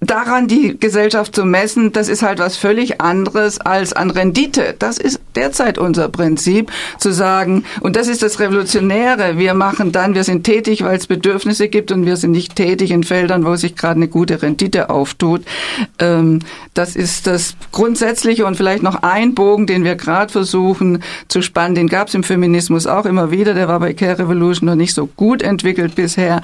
daran 0.00 0.48
die 0.48 0.78
Gesellschaft 0.78 1.34
zu 1.34 1.44
messen, 1.44 1.92
das 1.92 2.08
ist 2.08 2.22
halt 2.22 2.38
was 2.38 2.56
völlig 2.56 3.00
anderes 3.00 3.60
als 3.60 3.92
an 3.92 4.10
Rendite. 4.10 4.74
Das 4.78 4.98
ist 4.98 5.20
derzeit 5.34 5.78
unser 5.78 6.08
Prinzip, 6.08 6.70
zu 6.98 7.12
sagen, 7.12 7.64
und 7.80 7.96
das 7.96 8.08
ist 8.08 8.22
das 8.22 8.40
Revolutionäre, 8.40 9.38
wir 9.38 9.54
machen 9.54 9.92
dann, 9.92 10.14
wir 10.14 10.24
sind 10.24 10.44
tätig, 10.44 10.82
weil 10.84 10.96
es 10.96 11.06
Bedürfnisse 11.06 11.68
gibt 11.68 11.92
und 11.92 12.04
wir 12.04 12.16
sind 12.16 12.32
nicht 12.32 12.56
tätig 12.56 12.90
in 12.90 13.04
Feldern, 13.04 13.44
wo 13.44 13.56
sich 13.56 13.76
gerade 13.76 13.96
eine 13.96 14.08
gute 14.08 14.42
Rendite 14.42 14.90
auftut. 14.90 15.42
Ähm, 15.98 16.40
das 16.74 16.96
ist 16.96 17.26
das 17.26 17.54
Grundsätzliche 17.70 18.46
und 18.46 18.56
vielleicht 18.56 18.82
noch 18.82 19.02
ein 19.02 19.34
Bogen, 19.34 19.66
den 19.66 19.84
wir 19.84 19.94
gerade 19.94 20.32
versuchen 20.32 21.02
zu 21.28 21.42
spannen, 21.42 21.74
den 21.74 21.88
gab 21.88 22.08
es 22.08 22.14
im 22.14 22.22
Feminismus 22.22 22.86
auch 22.86 23.06
immer 23.06 23.30
wieder, 23.30 23.54
der 23.54 23.68
war 23.68 23.80
bei 23.80 23.94
Care 23.94 24.18
Revolution 24.18 24.68
noch 24.68 24.74
nicht 24.74 24.94
so 24.94 25.06
gut 25.06 25.42
entwickelt 25.42 25.94
bisher. 25.94 26.42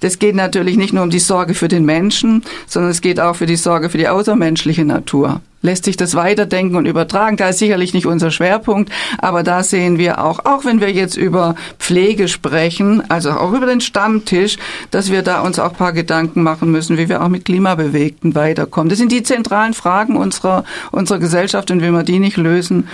Das 0.00 0.18
geht 0.18 0.34
natürlich 0.34 0.76
nicht 0.76 0.92
nur 0.92 1.02
um 1.02 1.10
die 1.10 1.18
Sorge 1.18 1.54
für 1.54 1.68
den 1.68 1.84
Menschen, 1.84 2.42
sondern 2.70 2.90
es 2.90 3.00
geht 3.00 3.20
auch 3.20 3.36
für 3.36 3.46
die 3.46 3.56
Sorge 3.56 3.90
für 3.90 3.98
die 3.98 4.08
außermenschliche 4.08 4.84
Natur. 4.84 5.40
Lässt 5.62 5.84
sich 5.84 5.98
das 5.98 6.14
weiterdenken 6.14 6.76
und 6.76 6.86
übertragen? 6.86 7.36
Da 7.36 7.50
ist 7.50 7.58
sicherlich 7.58 7.92
nicht 7.92 8.06
unser 8.06 8.30
Schwerpunkt, 8.30 8.90
aber 9.18 9.42
da 9.42 9.62
sehen 9.62 9.98
wir 9.98 10.24
auch, 10.24 10.46
auch 10.46 10.64
wenn 10.64 10.80
wir 10.80 10.90
jetzt 10.90 11.18
über 11.18 11.54
Pflege 11.78 12.28
sprechen, 12.28 13.02
also 13.10 13.32
auch 13.32 13.52
über 13.52 13.66
den 13.66 13.82
Stammtisch, 13.82 14.56
dass 14.90 15.10
wir 15.10 15.22
da 15.22 15.42
uns 15.42 15.58
auch 15.58 15.74
paar 15.74 15.92
Gedanken 15.92 16.42
machen 16.42 16.70
müssen, 16.70 16.96
wie 16.96 17.10
wir 17.10 17.22
auch 17.22 17.28
mit 17.28 17.44
Klimabewegten 17.44 18.34
weiterkommen. 18.34 18.88
Das 18.88 18.98
sind 18.98 19.12
die 19.12 19.22
zentralen 19.22 19.74
Fragen 19.74 20.16
unserer, 20.16 20.64
unserer 20.92 21.18
Gesellschaft 21.18 21.70
und 21.70 21.82
wenn 21.82 21.92
wir 21.92 22.04
die 22.04 22.20
nicht 22.20 22.38
lösen, 22.38 22.88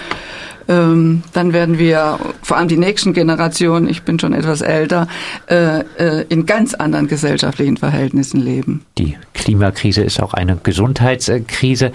ähm, 0.68 1.22
dann 1.32 1.52
werden 1.52 1.78
wir, 1.78 2.18
vor 2.42 2.56
allem 2.56 2.68
die 2.68 2.76
nächsten 2.76 3.12
Generationen, 3.12 3.88
ich 3.88 4.02
bin 4.02 4.18
schon 4.18 4.32
etwas 4.32 4.60
älter, 4.60 5.06
äh, 5.48 5.80
äh, 5.98 6.24
in 6.28 6.46
ganz 6.46 6.74
anderen 6.74 7.06
gesellschaftlichen 7.06 7.76
Verhältnissen 7.76 8.40
leben. 8.40 8.84
Die 8.98 9.16
Klimakrise 9.34 10.02
ist 10.02 10.20
auch 10.20 10.34
eine 10.34 10.56
Gesundheitskrise. 10.56 11.92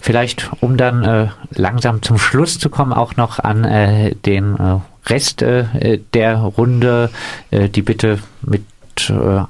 Vielleicht, 0.00 0.50
um 0.60 0.76
dann 0.76 1.02
äh, 1.02 1.28
langsam 1.50 2.02
zum 2.02 2.18
Schluss 2.18 2.58
zu 2.58 2.70
kommen, 2.70 2.92
auch 2.92 3.16
noch 3.16 3.38
an 3.38 3.64
äh, 3.64 4.14
den 4.14 4.56
äh, 4.56 4.78
Rest 5.06 5.42
äh, 5.42 5.98
der 6.14 6.38
Runde, 6.38 7.10
die 7.50 7.82
Bitte 7.82 8.20
mit 8.42 8.62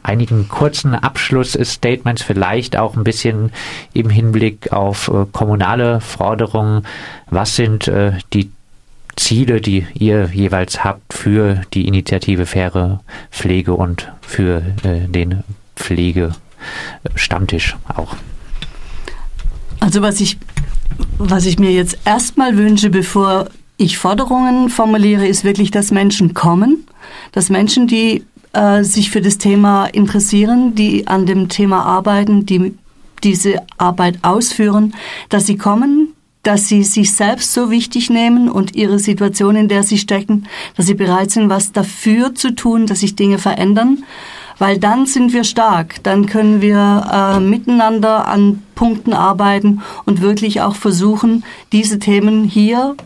einigen 0.02 0.48
kurzen 0.48 0.94
Abschlussstatements, 0.94 2.22
vielleicht 2.22 2.78
auch 2.78 2.96
ein 2.96 3.04
bisschen 3.04 3.52
im 3.92 4.08
Hinblick 4.08 4.72
auf 4.72 5.11
kommunale 5.32 6.00
Forderungen. 6.00 6.87
Was 7.28 7.56
sind 7.56 7.90
die 8.32 8.50
Ziele, 9.16 9.61
die 9.61 9.87
ihr 9.94 10.31
jeweils 10.33 10.85
habt 10.85 11.12
für 11.12 11.62
die 11.75 11.87
Initiative 11.87 12.46
Faire 12.46 13.01
Pflege 13.31 13.75
und 13.75 14.11
für 14.20 14.62
äh, 14.85 15.09
den 15.09 15.42
Pflegestammtisch 15.77 17.77
auch? 17.94 18.16
Also 19.81 20.03
was 20.03 20.20
ich, 20.20 20.38
was 21.18 21.46
ich 21.46 21.59
mir 21.59 21.72
jetzt 21.72 21.98
erstmal 22.05 22.57
wünsche, 22.57 22.90
bevor 22.90 23.48
ich 23.77 23.98
Forderungen 23.98 24.68
formuliere, 24.68 25.27
ist 25.27 25.44
wirklich, 25.44 25.70
dass 25.70 25.90
Menschen 25.90 26.35
kommen, 26.35 26.87
dass 27.33 27.51
Menschen, 27.51 27.88
die 27.88 28.25
äh, 28.53 28.85
sich 28.85 29.11
für 29.11 29.20
das 29.20 29.38
Thema 29.38 29.87
interessieren, 29.87 30.75
die 30.75 31.07
an 31.07 31.27
dem 31.27 31.48
Thema 31.48 31.85
arbeiten, 31.85 32.46
die 32.46 32.75
diese 33.25 33.62
Arbeit 33.79 34.18
ausführen, 34.22 34.94
dass 35.29 35.46
sie 35.46 35.57
kommen, 35.57 36.12
dass 36.42 36.68
sie 36.68 36.83
sich 36.83 37.12
selbst 37.12 37.52
so 37.52 37.70
wichtig 37.70 38.11
nehmen 38.11 38.50
und 38.50 38.74
ihre 38.74 38.98
Situation, 38.98 39.57
in 39.57 39.68
der 39.68 39.83
sie 39.83 39.98
stecken, 39.98 40.46
dass 40.76 40.87
sie 40.87 40.94
bereit 40.94 41.31
sind, 41.31 41.48
was 41.48 41.72
dafür 41.72 42.35
zu 42.35 42.55
tun, 42.55 42.87
dass 42.87 43.00
sich 43.00 43.14
Dinge 43.14 43.38
verändern, 43.38 44.05
weil 44.59 44.78
dann 44.78 45.07
sind 45.07 45.33
wir 45.33 45.44
stark, 45.44 46.02
dann 46.02 46.26
können 46.26 46.61
wir 46.61 47.07
äh, 47.12 47.40
miteinander 47.40 48.26
an 48.26 48.62
Punkten 48.74 49.12
arbeiten 49.12 49.83
und 50.05 50.20
wirklich 50.20 50.61
auch 50.61 50.76
versuchen, 50.76 51.44
diese 51.72 51.98
Themen 51.98 52.44
hier 52.44 52.96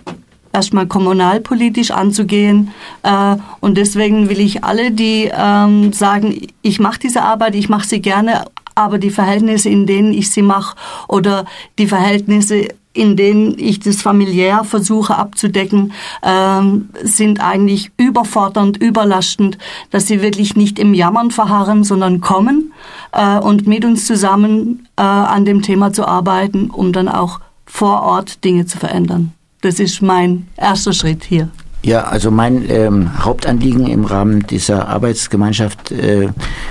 erstmal 0.52 0.86
kommunalpolitisch 0.86 1.90
anzugehen. 1.90 2.72
Äh, 3.02 3.36
und 3.60 3.76
deswegen 3.76 4.30
will 4.30 4.40
ich 4.40 4.64
alle, 4.64 4.90
die 4.90 5.30
ähm, 5.32 5.92
sagen, 5.92 6.48
ich 6.62 6.80
mache 6.80 7.00
diese 7.00 7.22
Arbeit, 7.22 7.54
ich 7.54 7.68
mache 7.68 7.86
sie 7.86 8.00
gerne, 8.00 8.46
aber 8.74 8.98
die 8.98 9.10
Verhältnisse, 9.10 9.68
in 9.68 9.86
denen 9.86 10.12
ich 10.12 10.30
sie 10.30 10.42
mache 10.42 10.76
oder 11.08 11.44
die 11.78 11.86
Verhältnisse, 11.86 12.68
in 12.96 13.16
denen 13.16 13.58
ich 13.58 13.80
das 13.80 14.02
familiär 14.02 14.64
versuche 14.64 15.16
abzudecken, 15.16 15.92
ähm, 16.22 16.88
sind 17.02 17.40
eigentlich 17.40 17.90
überfordernd, 17.96 18.76
überlastend, 18.76 19.58
dass 19.90 20.06
sie 20.06 20.22
wirklich 20.22 20.56
nicht 20.56 20.78
im 20.78 20.94
Jammern 20.94 21.30
verharren, 21.30 21.84
sondern 21.84 22.20
kommen 22.20 22.72
äh, 23.12 23.38
und 23.38 23.66
mit 23.66 23.84
uns 23.84 24.06
zusammen 24.06 24.88
äh, 24.96 25.02
an 25.02 25.44
dem 25.44 25.62
Thema 25.62 25.92
zu 25.92 26.06
arbeiten, 26.06 26.70
um 26.70 26.92
dann 26.92 27.08
auch 27.08 27.40
vor 27.66 28.02
Ort 28.02 28.44
Dinge 28.44 28.66
zu 28.66 28.78
verändern. 28.78 29.32
Das 29.60 29.80
ist 29.80 30.00
mein 30.00 30.46
erster 30.56 30.92
Schritt 30.92 31.24
hier. 31.24 31.50
Ja, 31.86 32.02
also 32.02 32.32
mein 32.32 32.68
ähm, 32.68 33.24
Hauptanliegen 33.24 33.86
im 33.86 34.06
Rahmen 34.06 34.44
dieser 34.48 34.88
Arbeitsgemeinschaft 34.88 35.92
äh, 35.92 36.30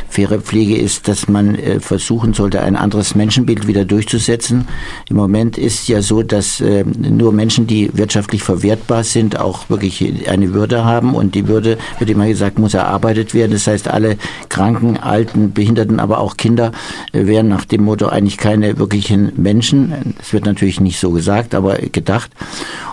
faire 0.10 0.42
Pflege 0.42 0.76
ist, 0.76 1.08
dass 1.08 1.30
man 1.30 1.56
äh, 1.56 1.80
versuchen 1.80 2.34
sollte, 2.34 2.62
ein 2.62 2.76
anderes 2.76 3.16
Menschenbild 3.16 3.66
wieder 3.66 3.86
durchzusetzen. 3.86 4.68
Im 5.08 5.16
Moment 5.16 5.58
ist 5.58 5.88
ja 5.88 6.02
so, 6.02 6.22
dass 6.22 6.60
äh, 6.60 6.84
nur 6.84 7.32
Menschen, 7.32 7.66
die 7.66 7.92
wirtschaftlich 7.94 8.44
verwertbar 8.44 9.06
sind, 9.06 9.40
auch 9.40 9.70
wirklich 9.70 10.28
eine 10.30 10.54
Würde 10.54 10.84
haben 10.84 11.16
und 11.16 11.34
die 11.34 11.48
Würde, 11.48 11.78
wird 11.98 12.10
immer 12.10 12.28
gesagt, 12.28 12.60
muss 12.60 12.74
erarbeitet 12.74 13.34
werden. 13.34 13.54
Das 13.54 13.68
heißt, 13.68 13.88
alle 13.88 14.18
Kranken, 14.50 14.98
Alten, 14.98 15.54
Behinderten, 15.54 16.02
aber 16.02 16.20
auch 16.20 16.36
Kinder 16.36 16.74
äh, 17.14 17.26
wären 17.26 17.48
nach 17.48 17.64
dem 17.64 17.86
Motto 17.86 18.08
eigentlich 18.08 18.36
keine 18.38 18.80
wirklichen 18.80 19.32
Menschen. 19.38 20.14
Das 20.18 20.34
wird 20.34 20.44
natürlich 20.44 20.82
nicht 20.82 21.00
so 21.00 21.12
gesagt, 21.12 21.56
aber 21.56 21.76
gedacht. 21.76 22.32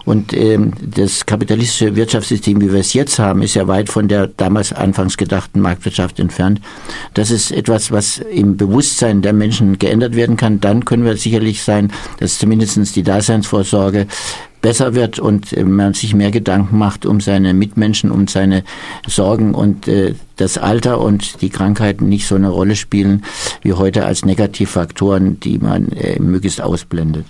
Und 0.04 0.32
ähm, 0.32 0.72
das 0.80 1.26
kapitalistische 1.26 1.96
Wirtschaftssystem, 2.12 2.61
wie 2.61 2.70
wir 2.70 2.81
es 2.81 2.92
jetzt 2.92 3.18
haben, 3.18 3.40
ist 3.40 3.55
ja 3.55 3.66
weit 3.68 3.88
von 3.88 4.07
der 4.07 4.27
damals 4.27 4.75
anfangs 4.75 5.16
gedachten 5.16 5.61
Marktwirtschaft 5.61 6.20
entfernt. 6.20 6.61
Das 7.14 7.31
ist 7.31 7.51
etwas, 7.51 7.90
was 7.90 8.18
im 8.18 8.59
Bewusstsein 8.59 9.22
der 9.22 9.33
Menschen 9.33 9.79
geändert 9.79 10.14
werden 10.14 10.37
kann. 10.37 10.61
Dann 10.61 10.85
können 10.85 11.07
wir 11.07 11.16
sicherlich 11.16 11.62
sein, 11.62 11.90
dass 12.20 12.38
zumindest 12.38 12.94
die 12.96 13.03
Daseinsvorsorge 13.03 14.09
besser 14.61 14.94
wird 14.94 15.20
und 15.20 15.55
äh, 15.55 15.64
man 15.64 15.94
sich 15.94 16.14
mehr 16.14 16.31
Gedanken 16.31 16.77
macht 16.77 17.07
um 17.07 17.22
seine 17.22 17.55
Mitmenschen, 17.55 18.11
um 18.11 18.29
seine 18.29 18.62
Sorgen 19.07 19.55
und 19.55 19.88
äh, 19.88 20.14
das 20.37 20.59
Alter 20.59 21.01
und 21.01 21.40
die 21.40 21.48
Krankheiten 21.48 22.11
nicht 22.11 22.27
so 22.27 22.35
eine 22.35 22.51
Rolle 22.51 22.77
spielen 22.77 23.25
wie 23.62 23.72
heute 23.72 24.05
als 24.05 24.27
Negativfaktoren, 24.27 25.40
die 25.40 25.59
man 25.59 25.88
äh, 25.92 26.20
möglichst 26.20 26.61
ausblendet. 26.61 27.25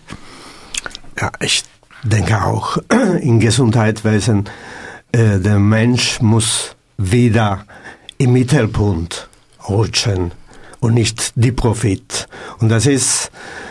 Ja, 1.20 1.30
ich 1.40 1.62
denke 2.02 2.42
auch 2.44 2.78
im 3.20 3.40
Gesundheitswesen, 3.40 4.48
äh, 5.12 5.38
der 5.38 5.58
Mensch 5.58 6.20
muss 6.20 6.74
wieder 6.96 7.64
im 8.18 8.32
Mittelpunkt 8.32 9.28
rutschen 9.68 10.32
und 10.80 10.94
nicht 10.94 11.32
die 11.36 11.52
Profit. 11.52 12.28
Und 12.58 12.68
das 12.68 12.86
ist 12.86 13.30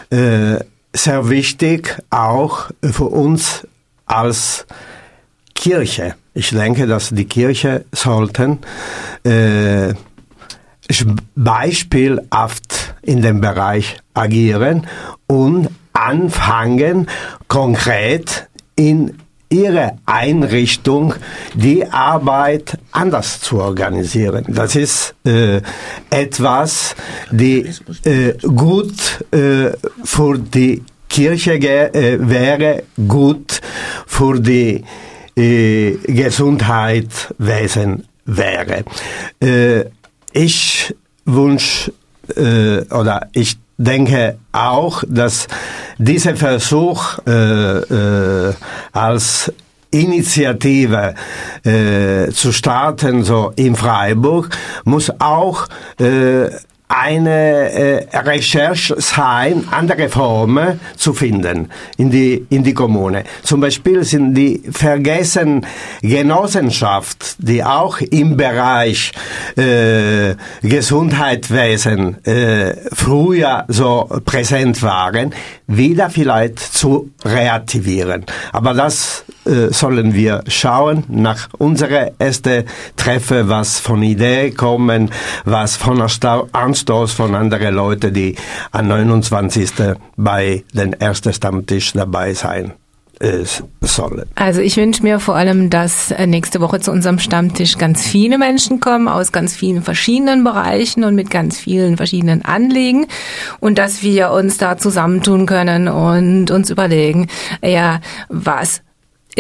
äh, 0.10 0.60
sehr 0.94 1.30
wichtig 1.30 1.98
auch 2.10 2.70
für 2.82 3.06
uns 3.06 3.68
als 4.06 4.66
Kirche. 5.56 6.16
Ich 6.34 6.50
denke, 6.50 6.88
dass 6.88 7.10
die 7.10 7.26
Kirche 7.26 7.86
sollten 7.92 8.60
äh, 9.24 9.94
beispielhaft 11.36 12.96
in 13.02 13.22
dem 13.22 13.42
Bereich 13.42 13.98
agieren 14.14 14.88
und 15.28 15.70
anfangen, 15.94 17.08
konkret 17.48 18.48
in 18.76 19.18
ihre 19.50 19.98
Einrichtung 20.06 21.14
die 21.54 21.86
Arbeit 21.86 22.78
anders 22.92 23.42
zu 23.42 23.60
organisieren. 23.60 24.46
Das 24.48 24.76
ist 24.76 25.14
äh, 25.26 25.62
etwas, 26.10 26.96
die 27.32 27.70
äh, 28.06 28.34
gut 28.48 29.26
äh, 29.32 29.72
für 30.04 30.38
die 30.38 30.84
Kirche 31.10 31.56
äh, 31.56 32.18
wäre, 32.20 32.84
gut 33.08 33.60
für 34.08 34.40
die 34.40 34.86
äh, 35.36 35.92
Gesundheitswesen 36.08 38.06
wäre. 38.26 38.86
Äh, 39.42 39.86
ich 40.32 40.96
wünsche 41.26 41.92
äh, 42.36 42.82
oder 42.94 43.28
ich 43.34 43.58
denke 43.84 44.38
auch, 44.52 45.04
dass 45.08 45.48
dieser 45.98 46.36
Versuch 46.36 47.20
äh, 47.28 47.32
äh, 47.32 48.54
als 48.92 49.52
Initiative 49.92 51.16
äh, 51.64 52.32
zu 52.32 52.52
starten, 52.52 53.24
so 53.24 53.52
in 53.56 53.76
Freiburg, 53.76 54.50
muss 54.86 55.12
auch 55.20 55.68
äh, 56.00 56.50
eine 56.92 57.72
äh, 58.12 58.18
Recherche 58.18 58.96
sein, 59.00 59.68
andere 59.72 60.10
Formen 60.10 60.80
zu 60.98 61.14
finden 61.14 61.70
in 61.98 62.12
die, 62.12 62.46
in 62.50 62.64
die 62.64 62.74
Kommune. 62.74 63.24
Zum 63.44 63.62
Beispiel 63.62 64.04
sind 64.04 64.34
die 64.34 64.62
vergessen 64.72 65.66
Genossenschaft, 66.02 67.36
die 67.38 67.64
auch 67.64 68.02
im 68.02 68.36
Bereich 68.36 69.14
äh, 69.56 70.36
Gesundheitswesen 70.62 72.26
äh, 72.26 72.76
früher 72.92 73.64
so 73.70 74.10
präsent 74.26 74.84
waren, 74.84 75.34
wieder 75.68 76.10
vielleicht 76.10 76.60
zu 76.60 77.12
reaktivieren. 77.24 78.26
Aber 78.52 78.74
das 78.74 79.24
sollen 79.46 80.14
wir 80.14 80.44
schauen 80.48 81.04
nach 81.08 81.50
unserer 81.58 82.12
ersten 82.20 82.66
Treffe, 82.96 83.50
was 83.50 83.80
von 83.80 84.04
Ideen 84.04 84.56
kommen, 84.56 85.12
was 85.46 85.76
von 85.76 86.02
Anstoß 86.02 87.14
von 87.14 87.36
anderen 87.36 87.76
Leuten, 87.76 88.14
die 88.14 88.36
am 88.72 88.88
29. 88.88 89.72
bei 90.18 90.64
den 90.74 90.94
ersten 90.94 91.34
Stammtisch 91.34 91.94
dabei 91.94 92.34
sein 92.34 92.74
sollen. 93.82 94.24
Also 94.36 94.62
ich 94.62 94.78
wünsche 94.78 95.04
mir 95.04 95.20
vor 95.20 95.36
allem, 95.36 95.70
dass 95.70 96.12
äh, 96.12 96.26
nächste 96.26 96.60
Woche 96.60 96.80
zu 96.80 96.92
unserem 96.92 97.20
Stammtisch 97.20 97.78
ganz 97.78 98.06
viele 98.06 98.38
Menschen 98.38 98.80
kommen 98.80 99.08
aus 99.08 99.32
ganz 99.32 99.56
vielen 99.56 99.84
verschiedenen 99.84 100.44
Bereichen 100.44 101.04
und 101.04 101.16
mit 101.16 101.30
ganz 101.30 101.60
vielen 101.60 101.98
verschiedenen 101.98 102.44
Anliegen 102.44 103.06
und 103.60 103.78
dass 103.78 104.02
wir 104.02 104.32
uns 104.32 104.58
da 104.58 104.78
zusammentun 104.78 105.46
können 105.46 105.88
und 105.88 106.50
uns 106.50 106.70
überlegen, 106.70 107.28
ja, 107.62 108.02
was 108.30 108.82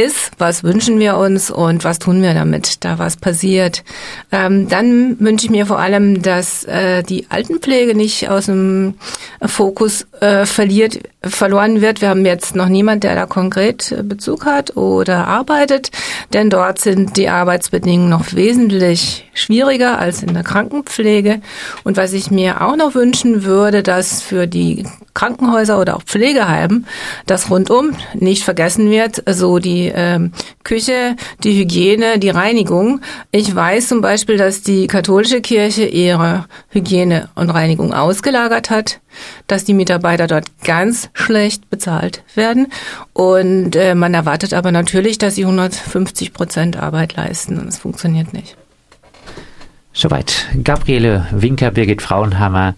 ist, 0.02 0.32
was 0.38 0.64
wünschen 0.64 1.00
wir 1.00 1.18
uns 1.18 1.52
und 1.52 1.84
was 1.84 2.00
tun 2.00 2.22
wir 2.22 2.34
damit, 2.34 2.84
da 2.84 3.00
was 3.00 3.18
passiert. 3.18 3.84
Ähm, 4.32 4.68
dann 4.68 5.20
wünsche 5.20 5.46
ich 5.46 5.52
mir 5.52 5.66
vor 5.66 5.80
allem, 5.80 6.22
dass 6.22 6.64
äh, 6.66 7.04
die 7.04 7.28
Altenpflege 7.30 7.96
nicht 7.96 8.30
aus 8.30 8.48
dem 8.48 8.96
Fokus 9.46 10.08
äh, 10.20 10.46
verliert, 10.46 11.00
verloren 11.24 11.82
wird. 11.82 12.02
Wir 12.02 12.10
haben 12.10 12.26
jetzt 12.26 12.56
noch 12.56 12.68
niemand, 12.68 13.04
der 13.04 13.16
da 13.16 13.26
konkret 13.26 13.96
Bezug 14.04 14.46
hat 14.46 14.76
oder 14.76 15.28
arbeitet, 15.28 15.92
denn 16.34 16.50
dort 16.50 16.80
sind 16.80 17.16
die 17.16 17.30
Arbeitsbedingungen 17.30 18.10
noch 18.10 18.34
wesentlich 18.34 19.30
schwieriger 19.34 20.00
als 20.00 20.24
in 20.24 20.34
der 20.34 20.44
Krankenpflege. 20.44 21.42
Und 21.84 21.98
was 21.98 22.14
ich 22.14 22.32
mir 22.32 22.62
auch 22.62 22.76
noch 22.76 22.96
wünschen 22.96 23.44
würde, 23.44 23.84
dass 23.84 24.22
für 24.22 24.48
die 24.48 24.86
Krankenhäuser 25.14 25.80
oder 25.80 25.98
auch 25.98 26.04
Pflegeheimen 26.04 26.88
das 27.26 27.52
rundum 27.52 27.92
nicht 28.14 28.44
vergessen 28.44 28.90
wird, 28.90 29.24
so 29.30 29.60
die 29.60 29.90
äh, 29.90 30.30
Küche, 30.64 31.16
die 31.44 31.60
Hygiene, 31.60 32.18
die 32.18 32.30
Reinigung. 32.30 33.02
Ich 33.32 33.54
weiß 33.54 33.90
zum 33.90 34.02
Beispiel, 34.02 34.38
dass 34.38 34.62
die 34.62 34.88
katholische 34.88 35.42
Kirche 35.42 35.86
ihre 35.86 36.46
Hygiene 36.70 37.30
und 37.36 37.50
Reinigung 37.50 37.94
ausgelagert 37.94 38.70
hat, 38.70 39.02
dass 39.48 39.66
die 39.66 39.74
Mitarbeiter 39.74 40.28
dort 40.28 40.46
ganz 40.64 41.11
schlecht 41.14 41.70
bezahlt 41.70 42.24
werden 42.36 42.68
und 43.14 43.76
äh, 43.76 43.96
man 43.96 44.14
erwartet 44.14 44.54
aber 44.54 44.72
natürlich, 44.72 45.18
dass 45.18 45.36
sie 45.36 45.44
150 45.44 46.34
Prozent 46.34 46.78
Arbeit 46.78 47.16
leisten 47.16 47.60
und 47.60 47.68
es 47.68 47.80
funktioniert 47.80 48.34
nicht. 48.34 48.58
Soweit 49.94 50.48
Gabriele 50.64 51.28
Winker, 51.32 51.72
Birgit 51.72 52.02
Frauenhammer. 52.02 52.76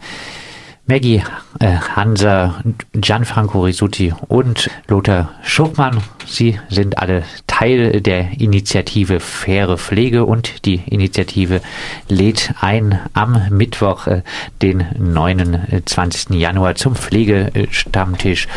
Maggie 0.86 1.24
äh, 1.62 1.78
Hansa, 1.96 2.62
Gianfranco 2.92 3.62
Risuti 3.64 4.14
und 4.28 4.70
Lothar 4.90 5.34
Schuchmann. 5.42 6.04
Sie 6.26 6.60
sind 6.68 6.98
alle 6.98 7.24
Teil 7.48 8.02
der 8.02 8.42
Initiative 8.42 9.22
Faire 9.22 9.78
Pflege 9.78 10.26
und 10.26 10.66
die 10.66 10.82
Initiative 10.86 11.62
lädt 12.10 12.54
ein 12.60 13.00
am 13.14 13.48
Mittwoch, 13.50 14.08
äh, 14.08 14.24
den 14.62 14.86
29. 15.00 16.32
Januar 16.32 16.76
zum 16.76 16.98
Pflegestammtisch 16.98 18.50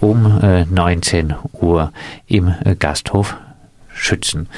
um 0.00 0.40
äh, 0.42 0.64
19 0.64 1.34
Uhr 1.52 1.92
im 2.26 2.54
Gasthof 2.78 3.36
Schützen. 3.92 4.48